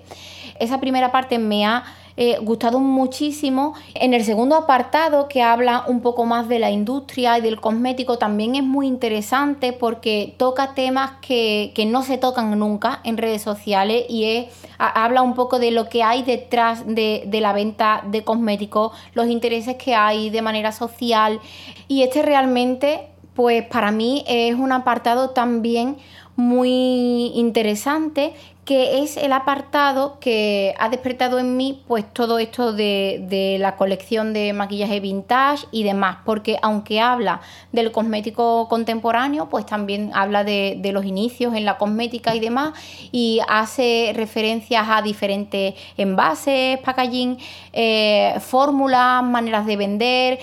esa 0.59 0.80
primera 0.80 1.12
parte 1.12 1.38
me 1.38 1.66
ha 1.66 1.85
eh, 2.18 2.38
gustado 2.40 2.80
muchísimo. 2.80 3.75
En 3.94 4.14
el 4.14 4.25
segundo 4.25 4.56
apartado, 4.56 5.28
que 5.28 5.42
habla 5.42 5.85
un 5.87 6.00
poco 6.00 6.25
más 6.25 6.49
de 6.49 6.58
la 6.58 6.70
industria 6.70 7.37
y 7.37 7.42
del 7.42 7.61
cosmético, 7.61 8.16
también 8.16 8.54
es 8.54 8.62
muy 8.62 8.87
interesante 8.87 9.75
porque 9.75 10.35
toca 10.38 10.75
temas 10.75 11.12
que, 11.20 11.73
no 11.87 12.02
se 12.02 12.16
tocan 12.16 12.58
nunca 12.58 13.00
en 13.04 13.18
redes 13.18 13.42
sociales 13.42 14.06
y 14.08 14.49
habla 14.78 15.20
un 15.20 15.35
poco 15.35 15.58
de 15.58 15.70
lo 15.70 15.90
que 15.90 16.02
hay 16.02 16.23
detrás 16.23 16.87
de, 16.87 17.25
de 17.26 17.40
la 17.42 17.52
venta 17.52 18.02
de 18.06 18.25
cosméticos, 18.25 18.92
los 19.12 19.28
intereses 19.28 19.76
que 19.76 19.94
hay 19.94 20.30
de 20.30 20.40
manera 20.40 20.73
social. 20.73 21.38
Y 21.87 22.02
este 22.02 22.23
realmente, 22.23 23.08
pues 23.35 23.62
para 23.66 23.90
mí 23.90 24.25
es 24.26 24.54
un 24.54 24.73
apartado 24.73 25.30
también 25.30 25.99
muy 26.37 27.32
interesante 27.35 28.35
que 28.66 29.04
es 29.04 29.16
el 29.16 29.32
apartado 29.32 30.18
que 30.18 30.75
ha 30.78 30.88
despertado 30.88 31.38
en 31.38 31.56
mí 31.56 31.85
pues 31.87 32.04
todo 32.12 32.40
esto 32.40 32.73
de, 32.73 33.56
la 33.61 33.76
colección 33.76 34.32
de 34.32 34.52
maquillaje 34.52 34.99
vintage 34.99 35.66
y 35.70 35.85
demás, 35.85 36.18
porque 36.25 36.58
aunque 36.62 37.00
habla 37.00 37.40
del 37.70 37.92
cosmético 37.92 38.68
contemporáneo, 38.68 39.49
pues 39.49 39.64
también 39.66 40.11
habla 40.14 40.42
de, 40.42 40.80
los 40.92 41.04
inicios 41.04 41.54
en 41.54 41.64
la 41.64 41.78
cosmética 41.78 42.35
y 42.35 42.40
demás, 42.40 42.75
y 43.12 43.40
hace 43.49 44.12
referencias 44.16 44.85
a 44.88 45.00
diferentes 45.00 45.75
envases, 45.96 46.78
packaging, 46.80 47.38
eh, 47.73 48.35
fórmulas, 48.40 49.23
maneras 49.23 49.64
de 49.66 49.76
vender 49.76 50.38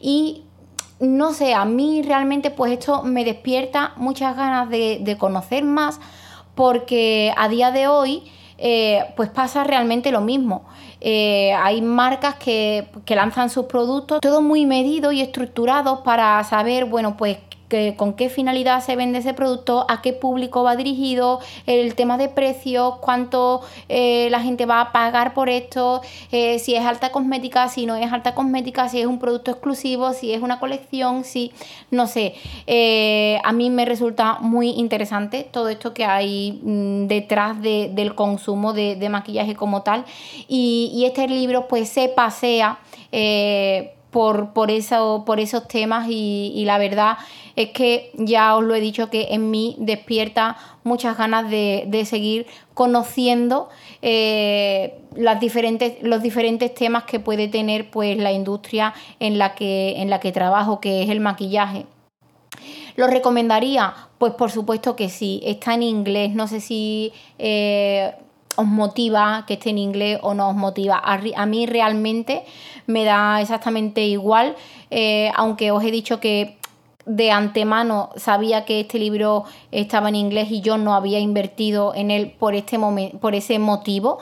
y 0.00 0.42
no 1.00 1.32
sé, 1.32 1.54
a 1.54 1.64
mí 1.64 2.02
realmente 2.02 2.50
pues 2.50 2.72
esto 2.72 3.04
me 3.04 3.24
despierta 3.24 3.92
muchas 3.96 4.36
ganas 4.36 4.68
de, 4.68 5.16
conocer 5.18 5.62
más 5.64 6.00
porque 6.58 7.32
a 7.36 7.48
día 7.48 7.70
de 7.70 7.86
hoy 7.86 8.24
eh, 8.58 9.04
pues 9.14 9.30
pasa 9.30 9.62
realmente 9.62 10.10
lo 10.10 10.20
mismo. 10.20 10.64
Eh, 11.00 11.52
hay 11.52 11.80
marcas 11.80 12.34
que, 12.34 12.88
que, 13.04 13.14
lanzan 13.14 13.48
sus 13.48 13.66
productos, 13.66 14.18
todo 14.20 14.42
muy 14.42 14.66
medido 14.66 15.12
y 15.12 15.20
estructurado 15.20 16.02
para 16.02 16.42
saber, 16.42 16.86
bueno, 16.86 17.16
pues 17.16 17.38
con 17.96 18.14
qué 18.14 18.28
finalidad 18.30 18.82
se 18.82 18.96
vende 18.96 19.18
ese 19.18 19.34
producto, 19.34 19.84
a 19.88 20.00
qué 20.00 20.12
público 20.12 20.62
va 20.62 20.76
dirigido, 20.76 21.40
el 21.66 21.94
tema 21.94 22.16
de 22.16 22.28
precios, 22.28 22.96
cuánto 23.00 23.60
eh, 23.88 24.28
la 24.30 24.40
gente 24.40 24.66
va 24.66 24.80
a 24.80 24.92
pagar 24.92 25.34
por 25.34 25.48
esto, 25.48 26.00
eh, 26.32 26.58
si 26.58 26.74
es 26.74 26.84
alta 26.84 27.10
cosmética, 27.10 27.68
si 27.68 27.86
no 27.86 27.96
es 27.96 28.12
alta 28.12 28.34
cosmética, 28.34 28.88
si 28.88 29.00
es 29.00 29.06
un 29.06 29.18
producto 29.18 29.50
exclusivo, 29.50 30.12
si 30.12 30.32
es 30.32 30.42
una 30.42 30.58
colección, 30.58 31.24
si 31.24 31.52
no 31.90 32.06
sé. 32.06 32.34
Eh, 32.66 33.38
a 33.44 33.52
mí 33.52 33.70
me 33.70 33.84
resulta 33.84 34.38
muy 34.40 34.70
interesante 34.70 35.46
todo 35.50 35.68
esto 35.68 35.92
que 35.92 36.04
hay 36.04 36.60
mm, 36.62 37.06
detrás 37.06 37.60
del 37.60 38.14
consumo 38.14 38.72
de, 38.72 39.08
maquillaje 39.08 39.54
como 39.54 39.82
tal. 39.82 40.04
Y, 40.48 41.04
este 41.08 41.26
libro 41.26 41.68
pues 41.68 41.88
se 41.88 42.08
pasea 42.08 42.78
por, 44.10 44.52
por, 44.52 44.70
eso, 44.70 45.24
por 45.26 45.40
esos 45.40 45.68
temas 45.68 46.06
y, 46.08 46.62
la 46.64 46.78
verdad 46.78 47.18
es 47.56 47.70
que 47.70 48.10
ya 48.14 48.56
os 48.56 48.64
lo 48.64 48.74
he 48.74 48.80
dicho 48.80 49.10
que 49.10 49.28
en 49.30 49.50
mí 49.50 49.76
despierta 49.78 50.56
muchas 50.84 51.16
ganas 51.18 51.50
de, 51.50 52.04
seguir 52.06 52.46
conociendo 52.74 53.68
eh, 54.00 54.94
las 55.14 55.40
diferentes, 55.40 56.02
los 56.02 56.22
diferentes 56.22 56.74
temas 56.74 57.04
que 57.04 57.20
puede 57.20 57.48
tener 57.48 57.90
pues, 57.90 58.16
la 58.16 58.32
industria 58.32 58.94
en 59.20 59.38
la, 59.38 59.54
que, 59.54 60.00
en 60.00 60.08
la 60.10 60.20
que 60.20 60.32
trabajo, 60.32 60.80
que 60.80 61.02
es 61.02 61.10
el 61.10 61.20
maquillaje. 61.20 61.86
¿Lo 62.96 63.06
recomendaría? 63.06 63.94
Pues 64.18 64.32
por 64.32 64.50
supuesto 64.50 64.96
que 64.96 65.08
sí. 65.08 65.40
Está 65.44 65.74
en 65.74 65.84
inglés. 65.84 66.34
No 66.34 66.48
sé 66.48 66.60
si 66.60 67.12
eh, 67.38 68.12
os 68.58 68.66
motiva 68.66 69.44
que 69.46 69.54
esté 69.54 69.70
en 69.70 69.78
inglés 69.78 70.18
o 70.22 70.34
no 70.34 70.50
os 70.50 70.56
motiva. 70.56 70.98
A, 70.98 71.46
mí 71.46 71.66
realmente 71.66 72.42
me 72.86 73.04
da 73.04 73.40
exactamente 73.40 74.02
igual, 74.02 74.56
eh, 74.90 75.30
aunque 75.36 75.70
os 75.70 75.82
he 75.84 75.90
dicho 75.90 76.18
que 76.18 76.58
de 77.06 77.30
antemano 77.30 78.10
sabía 78.16 78.66
que 78.66 78.80
este 78.80 78.98
libro 78.98 79.44
estaba 79.70 80.10
en 80.10 80.16
inglés 80.16 80.48
y 80.50 80.60
yo 80.60 80.76
no 80.76 80.94
había 80.94 81.18
invertido 81.18 81.94
en 81.94 82.10
él 82.10 82.34
por, 82.38 82.54
este 82.54 82.78
por 83.20 83.34
ese 83.34 83.58
motivo, 83.58 84.18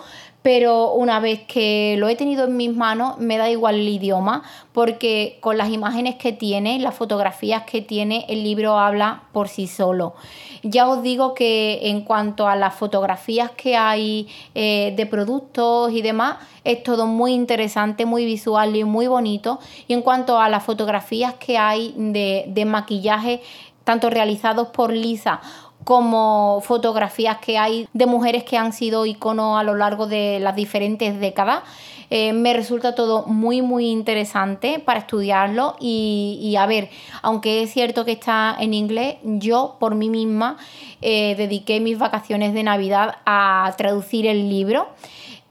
pero 0.46 0.92
una 0.92 1.18
vez 1.18 1.40
que 1.48 1.96
lo 1.98 2.08
he 2.08 2.14
tenido 2.14 2.44
en 2.44 2.56
mis 2.56 2.72
manos 2.72 3.18
me 3.18 3.36
da 3.36 3.50
igual 3.50 3.80
el 3.80 3.88
idioma 3.88 4.44
porque 4.72 5.38
con 5.40 5.58
las 5.58 5.70
imágenes 5.70 6.14
que 6.14 6.30
tiene, 6.30 6.78
las 6.78 6.94
fotografías 6.94 7.64
que 7.64 7.82
tiene, 7.82 8.24
el 8.28 8.44
libro 8.44 8.78
habla 8.78 9.24
por 9.32 9.48
sí 9.48 9.66
solo. 9.66 10.14
Ya 10.62 10.86
os 10.88 11.02
digo 11.02 11.34
que 11.34 11.90
en 11.90 12.02
cuanto 12.02 12.46
a 12.46 12.54
las 12.54 12.76
fotografías 12.76 13.50
que 13.56 13.76
hay 13.76 14.28
eh, 14.54 14.94
de 14.96 15.06
productos 15.06 15.90
y 15.90 16.00
demás, 16.00 16.36
es 16.62 16.80
todo 16.84 17.08
muy 17.08 17.32
interesante, 17.32 18.06
muy 18.06 18.24
visual 18.24 18.76
y 18.76 18.84
muy 18.84 19.08
bonito. 19.08 19.58
Y 19.88 19.94
en 19.94 20.02
cuanto 20.02 20.38
a 20.38 20.48
las 20.48 20.62
fotografías 20.62 21.34
que 21.34 21.58
hay 21.58 21.92
de, 21.96 22.44
de 22.46 22.64
maquillaje, 22.66 23.40
tanto 23.82 24.10
realizados 24.10 24.68
por 24.68 24.92
Lisa 24.92 25.40
como 25.86 26.60
fotografías 26.62 27.38
que 27.38 27.58
hay 27.58 27.88
de 27.92 28.06
mujeres 28.06 28.42
que 28.42 28.56
han 28.56 28.72
sido 28.72 29.06
iconos 29.06 29.56
a 29.56 29.62
lo 29.62 29.76
largo 29.76 30.08
de 30.08 30.40
las 30.40 30.56
diferentes 30.56 31.20
décadas. 31.20 31.62
Eh, 32.10 32.32
me 32.32 32.52
resulta 32.54 32.96
todo 32.96 33.24
muy 33.26 33.62
muy 33.62 33.86
interesante 33.86 34.80
para 34.80 34.98
estudiarlo 34.98 35.76
y, 35.78 36.56
a 36.58 36.66
ver, 36.66 36.90
aunque 37.22 37.62
es 37.62 37.72
cierto 37.72 38.04
que 38.04 38.10
está 38.10 38.56
en 38.58 38.74
inglés, 38.74 39.18
yo 39.22 39.76
por 39.78 39.94
mí 39.94 40.10
misma 40.10 40.56
eh, 41.02 41.36
dediqué 41.36 41.78
mis 41.78 41.98
vacaciones 41.98 42.52
de 42.52 42.64
Navidad 42.64 43.18
a 43.24 43.72
traducir 43.76 44.26
el 44.26 44.48
libro 44.48 44.88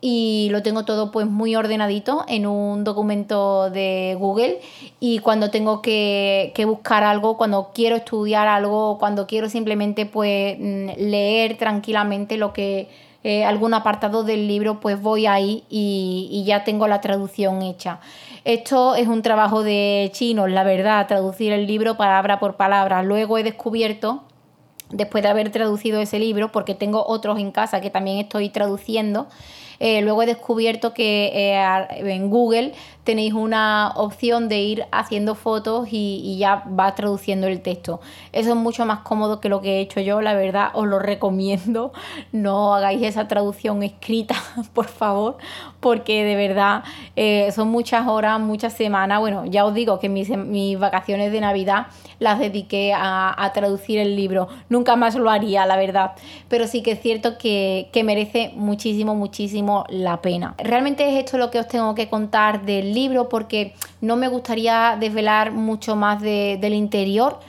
y 0.07 0.49
lo 0.51 0.61
tengo 0.61 0.85
todo 0.85 1.09
pues 1.09 1.25
muy 1.25 1.55
ordenadito 1.55 2.25
en 2.27 2.45
un 2.45 2.83
documento 2.83 3.71
de 3.71 4.15
Google 4.19 4.59
y 4.99 5.17
cuando 5.17 5.49
tengo 5.49 5.81
que, 5.81 6.53
buscar 6.67 7.03
algo, 7.03 7.37
cuando 7.37 7.71
quiero 7.73 7.95
estudiar 7.95 8.47
algo, 8.47 8.99
cuando 8.99 9.25
quiero 9.25 9.49
simplemente 9.49 10.05
pues 10.05 10.57
mm, 10.59 10.89
leer 10.99 11.57
tranquilamente 11.57 12.37
lo 12.37 12.53
que 12.53 12.87
eh, 13.23 13.45
algún 13.45 13.73
apartado 13.73 14.23
del 14.23 14.47
libro 14.47 14.79
pues 14.79 15.01
voy 15.01 15.25
ahí 15.25 15.63
y, 15.71 16.29
y 16.31 16.43
ya 16.43 16.63
tengo 16.63 16.87
la 16.87 17.01
traducción 17.01 17.63
hecha. 17.63 17.99
Esto 18.43 18.93
es 18.93 19.07
un 19.07 19.23
trabajo 19.23 19.63
de 19.63 20.11
chinos, 20.13 20.51
la 20.51 20.63
verdad, 20.63 21.07
traducir 21.07 21.51
el 21.51 21.65
libro 21.65 21.97
palabra 21.97 22.37
por 22.39 22.57
palabra. 22.57 23.01
Luego 23.01 23.39
he 23.39 23.43
descubierto 23.43 24.21
después 24.91 25.23
de 25.23 25.29
haber 25.29 25.51
traducido 25.51 25.99
ese 25.99 26.19
libro, 26.19 26.51
porque 26.51 26.75
tengo 26.75 27.03
otros 27.07 27.39
en 27.39 27.51
casa 27.51 27.81
que 27.81 27.89
también 27.89 28.19
estoy 28.19 28.49
traduciendo, 28.49 29.27
eh, 29.85 30.01
luego 30.01 30.23
he 30.23 30.25
descubierto 30.25 30.95
que 30.95 31.27
eh, 31.31 31.87
en 31.99 32.31
Google 32.31 32.73
tenéis 33.05 33.33
una 33.33 33.93
opción 33.95 34.49
de 34.49 34.61
ir 34.61 34.85
haciendo 34.91 35.35
fotos 35.35 35.87
y, 35.91 36.37
ya 36.39 36.65
va 36.67 36.93
traduciendo 36.95 37.47
el 37.47 37.61
texto. 37.61 38.01
Eso 38.33 38.49
es 38.49 38.55
mucho 38.55 38.85
más 38.85 38.99
cómodo 38.99 39.39
que 39.39 39.47
lo 39.47 39.61
que 39.61 39.77
he 39.77 39.79
hecho 39.79 40.01
yo, 40.01 40.21
la 40.21 40.33
verdad 40.33 40.71
os 40.73 40.87
lo 40.87 40.99
recomiendo. 40.99 41.93
No 42.31 42.73
hagáis 42.73 43.03
esa 43.03 43.27
traducción 43.27 43.83
escrita, 43.83 44.35
por 44.73 44.87
favor, 44.87 45.37
porque 45.79 46.23
de 46.23 46.35
verdad 46.35 46.83
eh, 47.15 47.51
son 47.53 47.69
muchas 47.69 48.07
horas, 48.07 48.39
muchas 48.39 48.73
semanas. 48.73 49.19
Bueno, 49.19 49.45
ya 49.45 49.65
os 49.65 49.73
digo 49.73 49.99
que 49.99 50.09
mis, 50.09 50.29
mis 50.29 50.77
vacaciones 50.77 51.31
de 51.31 51.41
Navidad 51.41 51.87
las 52.19 52.39
dediqué 52.39 52.93
a, 52.95 53.51
traducir 53.53 53.99
el 53.99 54.15
libro. 54.15 54.47
Nunca 54.69 54.95
más 54.95 55.15
lo 55.15 55.29
haría, 55.29 55.65
la 55.65 55.77
verdad. 55.77 56.11
Pero 56.49 56.67
sí 56.67 56.81
que 56.81 56.91
es 56.91 57.01
cierto 57.01 57.37
que, 57.37 57.89
merece 58.03 58.51
muchísimo, 58.55 59.15
muchísimo 59.15 59.85
la 59.89 60.21
pena. 60.21 60.55
Realmente 60.57 61.07
es 61.07 61.23
esto 61.23 61.37
lo 61.37 61.49
que 61.49 61.59
os 61.59 61.67
tengo 61.67 61.95
que 61.95 62.09
contar 62.09 62.65
del 62.65 62.93
libro 62.95 63.29
porque 63.29 63.75
no 64.01 64.15
me 64.15 64.27
gustaría 64.27 64.97
desvelar 64.99 65.51
mucho 65.51 65.95
más 65.95 66.21
del 66.21 66.73
interior. 66.73 67.39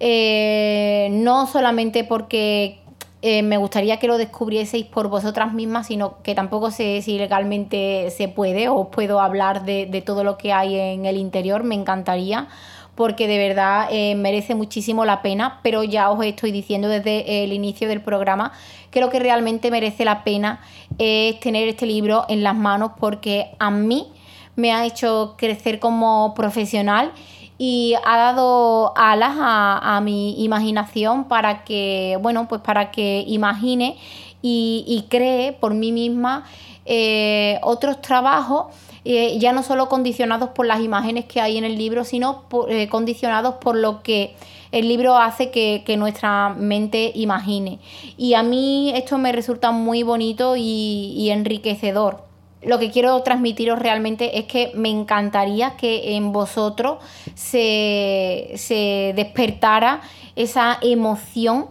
Eh, 0.00 1.08
no 1.12 1.46
solamente 1.46 2.02
porque 2.02 2.80
eh, 3.20 3.42
me 3.42 3.56
gustaría 3.56 3.98
que 3.98 4.08
lo 4.08 4.18
descubrieseis 4.18 4.86
por 4.86 5.08
vosotras 5.08 5.52
mismas, 5.52 5.86
sino 5.86 6.22
que 6.22 6.34
tampoco 6.34 6.70
sé 6.70 7.02
si 7.02 7.18
legalmente 7.18 8.10
se 8.10 8.28
puede 8.28 8.68
o 8.68 8.90
puedo 8.90 9.20
hablar 9.20 9.64
de, 9.64 9.86
de 9.86 10.00
todo 10.00 10.24
lo 10.24 10.38
que 10.38 10.52
hay 10.52 10.76
en 10.76 11.06
el 11.06 11.18
interior, 11.18 11.62
me 11.62 11.74
encantaría 11.74 12.48
porque 12.94 13.26
de 13.26 13.38
verdad 13.38 13.88
eh, 13.90 14.14
merece 14.14 14.54
muchísimo 14.54 15.04
la 15.04 15.22
pena, 15.22 15.60
pero 15.62 15.82
ya 15.82 16.10
os 16.10 16.24
estoy 16.24 16.52
diciendo 16.52 16.88
desde 16.88 17.44
el 17.44 17.52
inicio 17.52 17.88
del 17.88 18.02
programa, 18.02 18.52
creo 18.90 19.08
que 19.08 19.18
realmente 19.18 19.70
merece 19.70 20.04
la 20.04 20.24
pena 20.24 20.60
eh, 20.98 21.38
tener 21.42 21.68
este 21.68 21.86
libro 21.86 22.26
en 22.28 22.42
las 22.42 22.54
manos 22.54 22.92
porque 22.98 23.52
a 23.58 23.70
mí 23.70 24.08
me 24.56 24.72
ha 24.72 24.84
hecho 24.86 25.34
crecer 25.36 25.78
como 25.78 26.34
profesional 26.34 27.12
y 27.58 27.94
ha 28.04 28.16
dado 28.16 28.92
alas 28.96 29.36
a, 29.38 30.00
mi 30.02 30.42
imaginación 30.42 31.24
para 31.24 31.64
que, 31.64 32.18
bueno, 32.20 32.48
pues 32.48 32.60
para 32.60 32.90
que 32.90 33.24
imagine 33.26 33.96
y, 34.42 35.06
cree 35.08 35.52
por 35.52 35.74
mí 35.74 35.92
misma 35.92 36.44
eh, 36.84 37.60
otros 37.62 38.00
trabajos 38.00 38.66
eh, 39.04 39.38
ya 39.38 39.52
no 39.52 39.64
solo 39.64 39.88
condicionados 39.88 40.50
por 40.50 40.66
las 40.66 40.80
imágenes 40.80 41.24
que 41.24 41.40
hay 41.40 41.58
en 41.58 41.64
el 41.64 41.76
libro, 41.76 42.04
sino 42.04 42.44
eh, 42.68 42.88
condicionados 42.88 43.56
por 43.56 43.76
lo 43.76 44.02
que 44.02 44.36
el 44.70 44.88
libro 44.88 45.16
hace 45.16 45.50
que, 45.50 45.96
nuestra 45.96 46.50
mente 46.50 47.12
imagine. 47.14 47.78
Y 48.16 48.34
a 48.34 48.42
mí 48.42 48.92
esto 48.94 49.18
me 49.18 49.32
resulta 49.32 49.70
muy 49.72 50.02
bonito 50.02 50.54
y, 50.56 51.28
enriquecedor. 51.30 52.31
Lo 52.64 52.78
que 52.78 52.90
quiero 52.90 53.20
transmitiros 53.22 53.78
realmente 53.78 54.38
es 54.38 54.44
que 54.46 54.72
me 54.74 54.88
encantaría 54.88 55.76
que 55.76 56.16
en 56.16 56.32
vosotros 56.32 56.98
se, 57.34 58.52
se 58.56 59.12
despertara 59.16 60.00
esa 60.36 60.78
emoción 60.80 61.66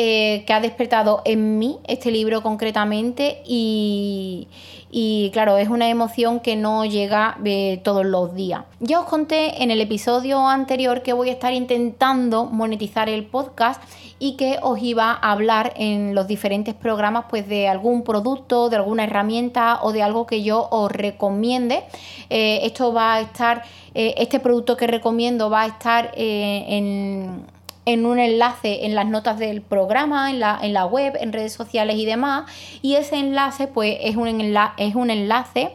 eh, 0.00 0.44
que 0.46 0.52
ha 0.52 0.60
despertado 0.60 1.22
en 1.24 1.58
mí 1.58 1.80
este 1.88 2.12
libro 2.12 2.40
concretamente 2.40 3.42
y, 3.44 4.46
claro, 5.32 5.58
es 5.58 5.68
una 5.68 5.88
emoción 5.88 6.38
que 6.38 6.54
no 6.54 6.84
llega 6.84 7.36
eh, 7.44 7.80
todos 7.82 8.06
los 8.06 8.32
días. 8.32 8.62
Ya 8.78 9.00
os 9.00 9.06
conté 9.06 9.60
en 9.60 9.72
el 9.72 9.80
episodio 9.80 10.46
anterior 10.46 11.02
que 11.02 11.12
voy 11.12 11.30
a 11.30 11.32
estar 11.32 11.52
intentando 11.52 12.44
monetizar 12.44 13.08
el 13.08 13.26
podcast 13.26 13.82
y 14.20 14.36
que 14.36 14.60
os 14.62 14.80
iba 14.80 15.10
a 15.10 15.32
hablar 15.32 15.72
en 15.74 16.14
los 16.14 16.28
diferentes 16.28 16.76
programas 16.76 17.24
pues 17.28 17.48
de 17.48 17.66
algún 17.66 18.04
producto, 18.04 18.68
de 18.68 18.76
alguna 18.76 19.02
herramienta 19.02 19.80
o 19.82 19.90
de 19.90 20.04
algo 20.04 20.28
que 20.28 20.44
yo 20.44 20.68
os 20.70 20.92
recomiende. 20.92 21.82
Eh, 22.30 22.60
esto 22.62 22.92
va 22.92 23.14
a 23.14 23.20
estar, 23.22 23.64
este 23.94 24.38
producto 24.38 24.76
que 24.76 24.86
recomiendo 24.86 25.50
va 25.50 25.62
a 25.62 25.66
estar 25.66 26.12
en 26.14 27.57
en 27.88 28.04
un 28.04 28.18
enlace 28.18 28.84
en 28.84 28.94
las 28.94 29.06
notas 29.06 29.38
del 29.38 29.62
programa, 29.62 30.30
en 30.30 30.40
la, 30.40 30.58
en 30.60 30.74
la 30.74 30.84
web, 30.84 31.14
en 31.18 31.32
redes 31.32 31.54
sociales 31.54 31.96
y 31.96 32.04
demás. 32.04 32.44
Y 32.82 32.96
ese 32.96 33.16
enlace, 33.16 33.66
pues, 33.66 33.96
es 34.02 34.16
un, 34.16 34.28
es 34.76 34.94
un 34.94 35.10
enlace 35.10 35.72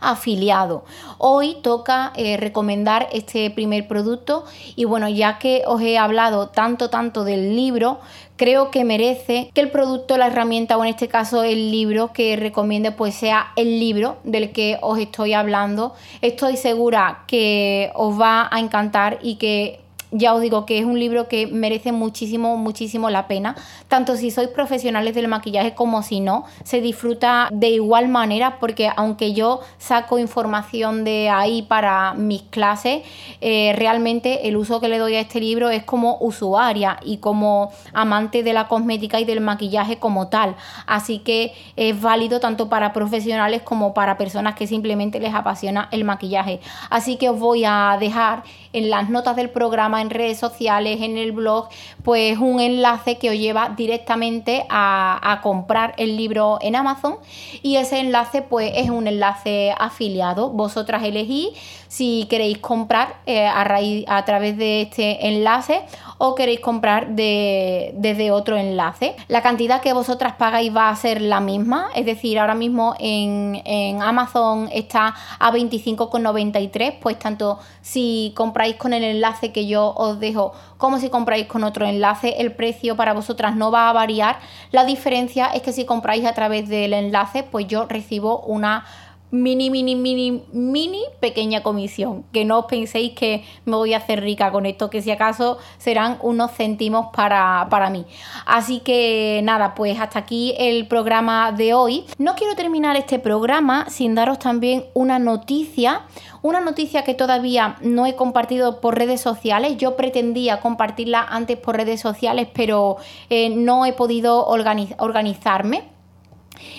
afiliado. 0.00 0.84
Hoy 1.18 1.58
toca 1.62 2.12
eh, 2.16 2.38
recomendar 2.38 3.08
este 3.12 3.50
primer 3.50 3.86
producto 3.86 4.46
y 4.76 4.86
bueno, 4.86 5.10
ya 5.10 5.38
que 5.38 5.62
os 5.66 5.82
he 5.82 5.98
hablado 5.98 6.48
tanto, 6.48 6.88
tanto 6.88 7.24
del 7.24 7.54
libro, 7.54 8.00
creo 8.36 8.70
que 8.70 8.84
merece 8.84 9.50
que 9.52 9.60
el 9.60 9.70
producto, 9.70 10.16
la 10.16 10.28
herramienta 10.28 10.78
o 10.78 10.84
en 10.84 10.88
este 10.88 11.08
caso 11.08 11.42
el 11.42 11.70
libro 11.70 12.14
que 12.14 12.36
recomiende 12.36 12.92
pues 12.92 13.14
sea 13.14 13.52
el 13.56 13.78
libro 13.78 14.16
del 14.24 14.52
que 14.52 14.78
os 14.80 14.98
estoy 14.98 15.34
hablando. 15.34 15.94
Estoy 16.22 16.56
segura 16.56 17.24
que 17.26 17.90
os 17.94 18.18
va 18.18 18.48
a 18.50 18.58
encantar 18.58 19.18
y 19.20 19.34
que 19.34 19.80
ya 20.12 20.34
os 20.34 20.40
digo 20.40 20.66
que 20.66 20.78
es 20.78 20.84
un 20.84 20.98
libro 20.98 21.28
que 21.28 21.46
merece 21.46 21.92
muchísimo, 21.92 22.56
muchísimo 22.56 23.10
la 23.10 23.28
pena. 23.28 23.54
Tanto 23.88 24.16
si 24.16 24.30
sois 24.30 24.48
profesionales 24.48 25.14
del 25.14 25.28
maquillaje 25.28 25.74
como 25.74 26.02
si 26.02 26.20
no, 26.20 26.44
se 26.64 26.80
disfruta 26.80 27.48
de 27.52 27.70
igual 27.70 28.08
manera 28.08 28.58
porque 28.58 28.90
aunque 28.96 29.32
yo 29.32 29.60
saco 29.78 30.18
información 30.18 31.04
de 31.04 31.28
ahí 31.28 31.62
para 31.62 32.14
mis 32.14 32.42
clases, 32.42 33.02
eh, 33.40 33.72
realmente 33.76 34.48
el 34.48 34.56
uso 34.56 34.80
que 34.80 34.88
le 34.88 34.98
doy 34.98 35.14
a 35.14 35.20
este 35.20 35.40
libro 35.40 35.70
es 35.70 35.84
como 35.84 36.18
usuaria 36.20 36.98
y 37.04 37.18
como 37.18 37.72
amante 37.92 38.42
de 38.42 38.52
la 38.52 38.68
cosmética 38.68 39.20
y 39.20 39.24
del 39.24 39.40
maquillaje 39.40 39.98
como 39.98 40.28
tal. 40.28 40.56
Así 40.86 41.20
que 41.20 41.52
es 41.76 42.00
válido 42.00 42.40
tanto 42.40 42.68
para 42.68 42.92
profesionales 42.92 43.62
como 43.62 43.94
para 43.94 44.16
personas 44.16 44.54
que 44.54 44.66
simplemente 44.66 45.20
les 45.20 45.34
apasiona 45.34 45.88
el 45.92 46.04
maquillaje. 46.04 46.60
Así 46.90 47.16
que 47.16 47.28
os 47.28 47.38
voy 47.38 47.64
a 47.64 47.96
dejar 48.00 48.42
en 48.72 48.90
las 48.90 49.08
notas 49.10 49.36
del 49.36 49.50
programa, 49.50 49.99
en 50.00 50.10
redes 50.10 50.38
sociales, 50.38 51.00
en 51.00 51.18
el 51.18 51.32
blog, 51.32 51.68
pues 52.02 52.38
un 52.38 52.60
enlace 52.60 53.18
que 53.18 53.30
os 53.30 53.36
lleva 53.36 53.74
directamente 53.76 54.66
a, 54.68 55.40
comprar 55.42 55.94
el 55.96 56.16
libro 56.16 56.58
en 56.60 56.76
Amazon 56.76 57.16
y 57.62 57.76
ese 57.76 58.00
enlace 58.00 58.42
pues 58.42 58.72
es 58.74 58.90
un 58.90 59.06
enlace 59.06 59.72
afiliado. 59.78 60.50
Vosotras 60.50 61.02
elegís 61.04 61.48
si 61.88 62.26
queréis 62.28 62.58
comprar 62.58 63.16
eh, 63.26 63.46
a, 63.46 64.24
través 64.24 64.56
de 64.56 64.82
este 64.82 65.28
enlace 65.28 65.82
o 66.18 66.34
queréis 66.34 66.60
comprar 66.60 67.14
de, 67.14 67.92
desde 67.96 68.30
otro 68.30 68.56
enlace. 68.56 69.16
La 69.28 69.42
cantidad 69.42 69.80
que 69.80 69.92
vosotras 69.92 70.34
pagáis 70.34 70.74
va 70.74 70.90
a 70.90 70.96
ser 70.96 71.20
la 71.20 71.40
misma, 71.40 71.88
es 71.94 72.04
decir, 72.04 72.38
ahora 72.38 72.54
mismo 72.54 72.94
en, 72.98 73.62
en 73.64 74.02
Amazon 74.02 74.68
está 74.72 75.14
a 75.38 75.50
25,93, 75.50 76.98
pues 77.00 77.18
tanto 77.18 77.58
si 77.80 78.32
compráis 78.36 78.76
con 78.76 78.92
el 78.92 79.02
enlace 79.02 79.52
que 79.52 79.66
yo 79.66 79.89
os 79.96 80.20
dejo 80.20 80.52
como 80.76 80.98
si 80.98 81.10
compráis 81.10 81.46
con 81.46 81.64
otro 81.64 81.86
enlace, 81.86 82.36
el 82.38 82.52
precio 82.52 82.96
para 82.96 83.12
vosotras 83.12 83.54
no 83.56 83.70
va 83.70 83.88
a 83.88 83.92
variar. 83.92 84.38
La 84.70 84.84
diferencia 84.84 85.46
es 85.46 85.62
que 85.62 85.72
si 85.72 85.84
compráis 85.84 86.24
a 86.24 86.32
través 86.32 86.68
del 86.68 86.92
enlace, 86.92 87.42
pues 87.42 87.66
yo 87.66 87.86
recibo 87.86 88.40
una 88.40 88.84
mini, 89.30 89.70
mini, 89.70 89.94
mini, 89.94 90.44
mini 90.52 91.02
pequeña 91.20 91.62
comisión. 91.62 92.24
Que 92.32 92.44
no 92.44 92.60
os 92.60 92.66
penséis 92.66 93.12
que 93.12 93.44
me 93.64 93.76
voy 93.76 93.94
a 93.94 93.98
hacer 93.98 94.20
rica 94.20 94.50
con 94.50 94.66
esto, 94.66 94.90
que 94.90 95.02
si 95.02 95.10
acaso 95.10 95.58
serán 95.78 96.18
unos 96.22 96.52
céntimos 96.52 97.08
para, 97.14 97.66
para 97.70 97.90
mí. 97.90 98.04
Así 98.46 98.80
que 98.80 99.40
nada, 99.44 99.74
pues 99.74 99.98
hasta 100.00 100.18
aquí 100.18 100.54
el 100.58 100.86
programa 100.86 101.52
de 101.52 101.74
hoy. 101.74 102.04
No 102.18 102.34
quiero 102.34 102.54
terminar 102.54 102.96
este 102.96 103.18
programa 103.18 103.86
sin 103.88 104.14
daros 104.14 104.38
también 104.38 104.84
una 104.94 105.18
noticia. 105.18 106.02
Una 106.42 106.60
noticia 106.60 107.04
que 107.04 107.12
todavía 107.12 107.76
no 107.82 108.06
he 108.06 108.14
compartido 108.14 108.80
por 108.80 108.96
redes 108.96 109.20
sociales. 109.20 109.76
Yo 109.76 109.96
pretendía 109.96 110.60
compartirla 110.60 111.22
antes 111.22 111.58
por 111.58 111.76
redes 111.76 112.00
sociales, 112.00 112.48
pero 112.52 112.96
eh, 113.28 113.50
no 113.50 113.84
he 113.84 113.92
podido 113.92 114.46
organizarme. 114.46 115.99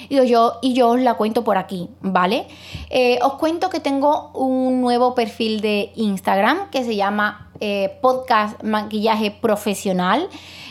Y 0.09 0.25
yo, 0.27 0.53
y 0.61 0.73
yo 0.73 0.89
os 0.89 0.99
la 0.99 1.15
cuento 1.15 1.43
por 1.43 1.57
aquí, 1.57 1.89
¿vale? 2.01 2.47
Eh, 2.89 3.19
os 3.21 3.33
cuento 3.33 3.69
que 3.69 3.79
tengo 3.79 4.31
un 4.33 4.81
nuevo 4.81 5.15
perfil 5.15 5.61
de 5.61 5.91
Instagram 5.95 6.69
que 6.69 6.83
se 6.83 6.95
llama 6.95 7.51
eh, 7.63 7.99
Podcast 8.01 8.63
Maquillaje 8.63 9.29
Profesional. 9.29 10.27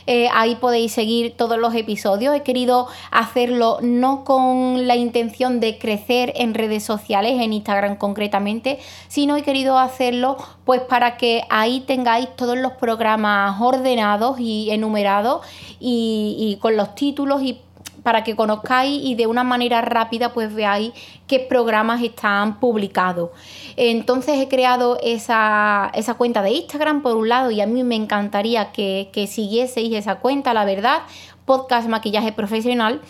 Eh, 0.08 0.28
ahí 0.34 0.56
podéis 0.56 0.90
seguir 0.90 1.36
todos 1.36 1.56
los 1.56 1.72
episodios. 1.76 2.34
He 2.34 2.42
querido 2.42 2.88
hacerlo 3.12 3.78
no 3.80 4.24
con 4.24 4.88
la 4.88 4.96
intención 4.96 5.60
de 5.60 5.78
crecer 5.78 6.32
en 6.34 6.52
redes 6.52 6.82
sociales, 6.82 7.40
en 7.40 7.52
Instagram 7.52 7.94
concretamente, 7.96 8.80
sino 9.06 9.36
he 9.36 9.42
querido 9.42 9.78
hacerlo 9.78 10.36
pues 10.64 10.80
para 10.80 11.16
que 11.16 11.44
ahí 11.48 11.80
tengáis 11.86 12.28
todos 12.34 12.58
los 12.58 12.72
programas 12.72 13.60
ordenados 13.60 14.40
y 14.40 14.72
enumerados 14.72 15.46
y, 15.78 16.34
y 16.38 16.56
con 16.60 16.76
los 16.76 16.96
títulos 16.96 17.40
y 17.42 17.60
para 18.02 18.24
que 18.24 18.36
conozcáis 18.36 19.00
y 19.02 19.14
de 19.14 19.26
una 19.26 19.44
manera 19.44 19.80
rápida 19.80 20.32
pues 20.32 20.54
veáis 20.54 20.92
qué 21.26 21.40
programas 21.40 22.02
están 22.02 22.60
publicados. 22.60 23.30
Entonces 23.76 24.38
he 24.38 24.48
creado 24.48 24.98
esa, 25.02 25.92
cuenta 26.16 26.42
de 26.42 26.50
Instagram 26.50 27.02
por 27.02 27.16
un 27.16 27.28
lado 27.28 27.50
y 27.50 27.60
a 27.60 27.66
mí 27.66 27.82
me 27.84 27.96
encantaría 27.96 28.72
que, 28.72 29.10
que 29.12 29.26
siguieseis 29.26 29.94
esa 29.94 30.16
cuenta, 30.16 30.54
la 30.54 30.64
verdad, 30.64 31.02
podcast 31.44 31.88
maquillaje 31.88 32.32
profesional. 32.32 33.00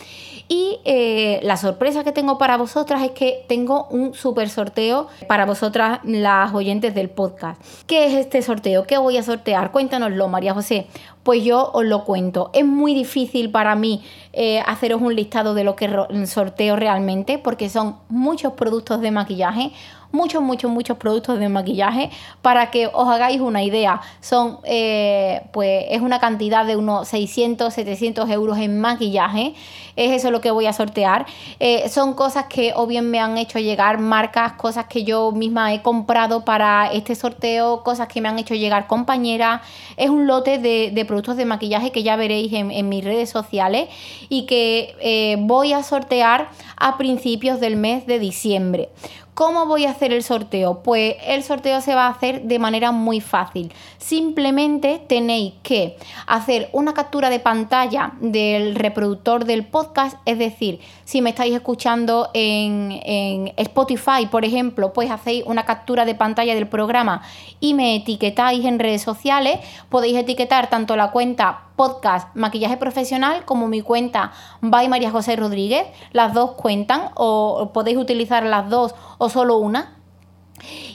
Y 0.52 0.80
eh, 0.84 1.38
la 1.44 1.56
sorpresa 1.56 2.02
que 2.02 2.10
tengo 2.10 2.36
para 2.36 2.56
vosotras 2.56 3.04
es 3.04 3.12
que 3.12 3.44
tengo 3.46 3.86
un 3.88 4.14
super 4.14 4.50
sorteo 4.50 5.06
para 5.28 5.46
vosotras, 5.46 6.00
las 6.02 6.52
oyentes 6.52 6.92
del 6.92 7.08
podcast. 7.08 7.62
¿Qué 7.86 8.06
es 8.06 8.14
este 8.14 8.42
sorteo? 8.42 8.84
¿Qué 8.84 8.98
voy 8.98 9.16
a 9.16 9.22
sortear? 9.22 9.70
Cuéntanoslo, 9.70 10.26
María 10.26 10.52
José. 10.52 10.88
Pues 11.22 11.44
yo 11.44 11.70
os 11.72 11.84
lo 11.84 12.04
cuento. 12.04 12.50
Es 12.52 12.66
muy 12.66 12.94
difícil 12.94 13.52
para 13.52 13.76
mí 13.76 14.02
eh, 14.32 14.60
haceros 14.66 15.00
un 15.00 15.14
listado 15.14 15.54
de 15.54 15.62
lo 15.62 15.76
que 15.76 15.88
sorteo 16.26 16.74
realmente, 16.74 17.38
porque 17.38 17.68
son 17.68 17.98
muchos 18.08 18.54
productos 18.54 19.00
de 19.02 19.12
maquillaje 19.12 19.70
muchos, 20.12 20.42
muchos, 20.42 20.70
muchos 20.70 20.96
productos 20.96 21.38
de 21.38 21.48
maquillaje 21.48 22.10
para 22.42 22.70
que 22.70 22.88
os 22.92 23.08
hagáis 23.08 23.40
una 23.40 23.62
idea. 23.62 24.00
Son, 24.20 24.58
eh, 24.64 25.42
pues, 25.52 25.86
es 25.90 26.00
una 26.00 26.18
cantidad 26.18 26.64
de 26.64 26.76
unos 26.76 27.08
600, 27.08 27.72
700 27.72 28.28
euros 28.30 28.58
en 28.58 28.80
maquillaje. 28.80 29.54
Es 29.96 30.12
eso 30.12 30.30
lo 30.30 30.40
que 30.40 30.50
voy 30.50 30.66
a 30.66 30.72
sortear. 30.72 31.26
Eh, 31.58 31.88
son 31.88 32.14
cosas 32.14 32.46
que 32.46 32.72
o 32.74 32.86
bien 32.86 33.10
me 33.10 33.20
han 33.20 33.36
hecho 33.38 33.58
llegar 33.58 33.98
marcas, 33.98 34.52
cosas 34.52 34.86
que 34.86 35.04
yo 35.04 35.32
misma 35.32 35.74
he 35.74 35.82
comprado 35.82 36.44
para 36.44 36.90
este 36.92 37.14
sorteo, 37.14 37.82
cosas 37.82 38.08
que 38.08 38.20
me 38.20 38.28
han 38.28 38.38
hecho 38.38 38.54
llegar 38.54 38.86
compañeras. 38.86 39.60
Es 39.96 40.10
un 40.10 40.26
lote 40.26 40.58
de, 40.58 41.04
productos 41.04 41.36
de 41.36 41.44
maquillaje 41.44 41.90
que 41.90 42.02
ya 42.02 42.16
veréis 42.16 42.52
en, 42.52 42.88
mis 42.88 43.04
redes 43.04 43.30
sociales 43.30 43.88
y 44.28 44.46
que 44.46 44.96
eh, 45.00 45.36
voy 45.38 45.72
a 45.72 45.82
sortear 45.82 46.48
a 46.76 46.96
principios 46.96 47.60
del 47.60 47.76
mes 47.76 48.06
de 48.06 48.18
diciembre. 48.18 48.88
¿Cómo 49.40 49.64
voy 49.64 49.86
a 49.86 49.92
hacer 49.92 50.12
el 50.12 50.22
sorteo? 50.22 50.82
Pues 50.82 51.16
el 51.24 51.42
sorteo 51.42 51.80
se 51.80 51.94
va 51.94 52.08
a 52.08 52.10
hacer 52.10 52.42
de 52.42 52.58
manera 52.58 52.92
muy 52.92 53.22
fácil. 53.22 53.72
Simplemente 53.96 55.00
tenéis 55.08 55.54
que 55.62 55.96
hacer 56.26 56.68
una 56.74 56.92
captura 56.92 57.30
de 57.30 57.40
pantalla 57.40 58.12
del 58.20 58.74
reproductor 58.74 59.46
del 59.46 59.64
podcast, 59.64 60.18
es 60.26 60.38
decir, 60.38 60.80
si 61.06 61.22
me 61.22 61.30
estáis 61.30 61.54
escuchando 61.54 62.28
en, 62.34 63.00
en 63.02 63.54
Spotify, 63.56 64.26
por 64.30 64.44
ejemplo, 64.44 64.92
pues 64.92 65.10
hacéis 65.10 65.42
una 65.46 65.64
captura 65.64 66.04
de 66.04 66.14
pantalla 66.14 66.54
del 66.54 66.68
programa 66.68 67.22
y 67.60 67.72
me 67.72 67.96
etiquetáis 67.96 68.66
en 68.66 68.78
redes 68.78 69.00
sociales, 69.00 69.58
podéis 69.88 70.18
etiquetar 70.18 70.68
tanto 70.68 70.96
la 70.96 71.12
cuenta 71.12 71.69
podcast 71.80 72.36
Maquillaje 72.36 72.76
Profesional 72.76 73.46
como 73.46 73.66
mi 73.66 73.80
cuenta 73.80 74.32
by 74.60 74.90
María 74.90 75.10
José 75.10 75.34
Rodríguez. 75.34 75.86
Las 76.12 76.34
dos 76.34 76.50
cuentan 76.50 77.08
o 77.14 77.70
podéis 77.72 77.96
utilizar 77.96 78.42
las 78.44 78.68
dos 78.68 78.94
o 79.16 79.30
solo 79.30 79.56
una. 79.56 79.96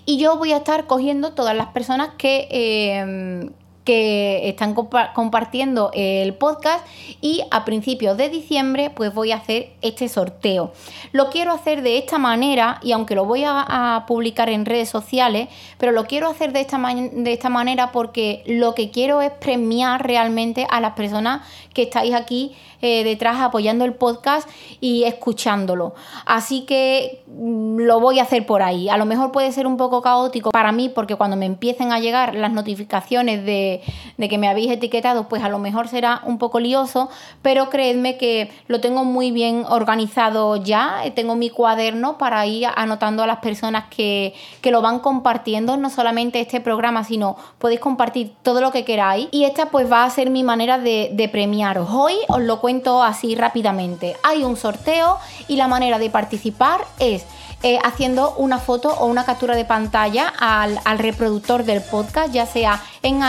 Y 0.05 0.19
yo 0.19 0.37
voy 0.37 0.53
a 0.53 0.57
estar 0.57 0.85
cogiendo 0.85 1.33
todas 1.33 1.55
las 1.55 1.69
personas 1.69 2.09
que, 2.19 2.47
em, 2.51 3.49
que 3.85 4.49
están 4.49 4.73
compartiendo 4.73 5.91
el 5.93 6.33
podcast 6.33 6.85
y 7.21 7.43
a 7.51 7.63
principios 7.63 8.17
de 8.17 8.29
diciembre 8.29 8.89
pues 8.89 9.13
voy 9.13 9.31
a 9.31 9.37
hacer 9.37 9.69
este 9.81 10.09
sorteo. 10.09 10.73
Lo 11.11 11.29
quiero 11.29 11.53
hacer 11.53 11.83
de 11.83 11.99
esta 11.99 12.17
manera 12.17 12.79
y 12.81 12.91
aunque 12.91 13.15
lo 13.15 13.25
voy 13.25 13.43
a, 13.45 14.03
publicar 14.07 14.49
en 14.49 14.65
redes 14.65 14.89
sociales, 14.89 15.47
pero 15.77 15.91
lo 15.91 16.05
quiero 16.05 16.27
hacer 16.27 16.51
de 16.51 16.61
esta, 16.61 16.77
de 16.77 17.31
esta 17.31 17.49
manera 17.49 17.91
porque 17.91 18.43
lo 18.47 18.73
que 18.73 18.89
quiero 18.89 19.21
es 19.21 19.31
premiar 19.31 20.05
realmente 20.05 20.67
a 20.69 20.81
las 20.81 20.93
personas 20.93 21.47
que 21.73 21.83
estáis 21.83 22.13
aquí 22.13 22.55
eh, 22.81 23.03
detrás 23.03 23.39
apoyando 23.39 23.85
el 23.85 23.93
podcast 23.93 24.49
y 24.79 25.03
escuchándolo. 25.03 25.95
Así 26.25 26.61
que 26.65 27.23
mm, 27.27 27.79
lo 27.79 27.99
voy 27.99 28.19
a 28.19 28.23
hacer 28.23 28.45
por 28.45 28.61
ahí. 28.61 28.89
A 28.89 28.97
lo 28.97 29.05
mejor 29.05 29.31
puede 29.31 29.51
ser 29.51 29.65
un 29.65 29.77
poco 29.77 30.01
caótico 30.01 30.51
para 30.51 30.71
mí 30.71 30.89
porque 30.89 31.15
cuando 31.15 31.35
me 31.35 31.45
empiecen 31.45 31.91
a 31.91 31.99
llegar 31.99 32.35
las 32.35 32.51
notificaciones 32.51 33.45
de, 33.45 33.74
que 34.17 34.37
me 34.37 34.47
habéis 34.47 34.71
etiquetado, 34.71 35.27
pues 35.27 35.43
a 35.43 35.49
lo 35.49 35.59
mejor 35.59 35.87
será 35.87 36.21
un 36.25 36.37
poco 36.37 36.59
lioso, 36.59 37.09
pero 37.41 37.69
creedme 37.69 38.17
que 38.17 38.51
lo 38.67 38.81
tengo 38.81 39.03
muy 39.03 39.31
bien 39.31 39.65
organizado 39.67 40.55
ya. 40.57 41.01
Tengo 41.15 41.35
mi 41.35 41.49
cuaderno 41.49 42.17
para 42.17 42.45
ir 42.45 42.67
anotando 42.75 43.23
a 43.23 43.27
las 43.27 43.37
personas 43.37 43.85
que, 43.89 44.33
lo 44.63 44.81
van 44.81 44.99
compartiendo, 44.99 45.77
no 45.77 45.89
solamente 45.89 46.41
este 46.41 46.59
programa, 46.59 47.03
sino 47.03 47.37
podéis 47.59 47.79
compartir 47.79 48.33
todo 48.41 48.61
lo 48.61 48.71
que 48.71 48.83
queráis. 48.83 49.29
Y 49.31 49.45
esta 49.45 49.67
pues 49.67 49.89
va 49.89 50.03
a 50.03 50.09
ser 50.09 50.29
mi 50.29 50.43
manera 50.43 50.79
de, 50.79 51.11
de 51.13 51.29
premiaros. 51.29 51.87
Hoy 51.91 52.15
os 52.27 52.41
lo 52.41 52.59
cuento 52.59 53.03
así 53.03 53.35
rápidamente. 53.35 54.17
Hay 54.23 54.43
un 54.43 54.57
sorteo 54.57 55.17
y 55.47 55.55
la 55.55 55.67
manera 55.67 55.99
de 55.99 56.09
participar 56.09 56.81
es 56.99 57.25
eh, 57.63 57.79
haciendo 57.83 58.35
una 58.37 58.59
foto 58.59 58.93
o 58.93 59.07
una 59.07 59.25
captura 59.25 59.55
de 59.55 59.65
pantalla 59.65 60.31
al, 60.37 60.99
reproductor 60.99 61.63
del 61.63 61.81
podcast, 61.81 62.31
ya 62.31 62.45
sea 62.45 62.83
en 63.01 63.23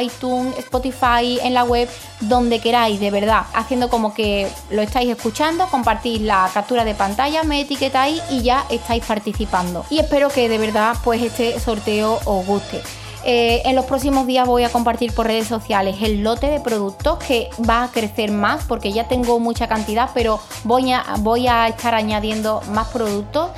iTunes, 0.00 0.56
Spotify, 0.58 1.38
en 1.42 1.54
la 1.54 1.64
web, 1.64 1.88
donde 2.20 2.60
queráis, 2.60 3.00
de 3.00 3.10
verdad, 3.10 3.44
haciendo 3.54 3.88
como 3.88 4.14
que 4.14 4.48
lo 4.70 4.82
estáis 4.82 5.10
escuchando, 5.10 5.66
compartís 5.68 6.20
la 6.20 6.50
captura 6.52 6.84
de 6.84 6.94
pantalla, 6.94 7.42
me 7.44 7.60
etiquetáis 7.60 8.22
y 8.30 8.42
ya 8.42 8.64
estáis 8.70 9.04
participando. 9.04 9.84
Y 9.90 9.98
espero 9.98 10.28
que 10.28 10.48
de 10.48 10.58
verdad 10.58 10.96
pues 11.04 11.22
este 11.22 11.58
sorteo 11.60 12.20
os 12.24 12.46
guste. 12.46 12.82
Eh, 13.26 13.62
en 13.64 13.74
los 13.74 13.86
próximos 13.86 14.26
días 14.26 14.46
voy 14.46 14.64
a 14.64 14.68
compartir 14.68 15.14
por 15.14 15.26
redes 15.26 15.46
sociales 15.46 15.96
el 16.02 16.22
lote 16.22 16.48
de 16.48 16.60
productos 16.60 17.18
que 17.20 17.48
va 17.68 17.84
a 17.84 17.90
crecer 17.90 18.30
más 18.30 18.64
porque 18.64 18.92
ya 18.92 19.08
tengo 19.08 19.40
mucha 19.40 19.66
cantidad, 19.66 20.10
pero 20.12 20.40
voy 20.64 20.92
a, 20.92 21.02
voy 21.20 21.48
a 21.48 21.66
estar 21.66 21.94
añadiendo 21.94 22.60
más 22.68 22.88
productos. 22.88 23.50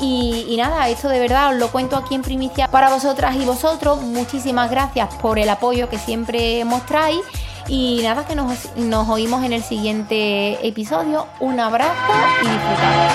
Y, 0.00 0.56
nada, 0.56 0.88
esto 0.88 1.08
de 1.08 1.20
verdad 1.20 1.50
os 1.50 1.56
lo 1.56 1.70
cuento 1.70 1.96
aquí 1.96 2.14
en 2.14 2.22
primicia 2.22 2.68
para 2.68 2.90
vosotras 2.90 3.36
y 3.36 3.44
vosotros. 3.44 4.02
Muchísimas 4.02 4.70
gracias 4.70 5.14
por 5.16 5.38
el 5.38 5.48
apoyo 5.48 5.88
que 5.88 5.98
siempre 5.98 6.64
mostráis. 6.64 7.20
Y 7.68 8.00
nada, 8.02 8.26
que 8.26 8.34
nos, 8.34 8.74
nos 8.76 9.08
oímos 9.08 9.44
en 9.44 9.52
el 9.52 9.62
siguiente 9.62 10.66
episodio. 10.66 11.28
Un 11.40 11.60
abrazo 11.60 12.12
y 12.42 12.48
disfrutad. 12.48 13.12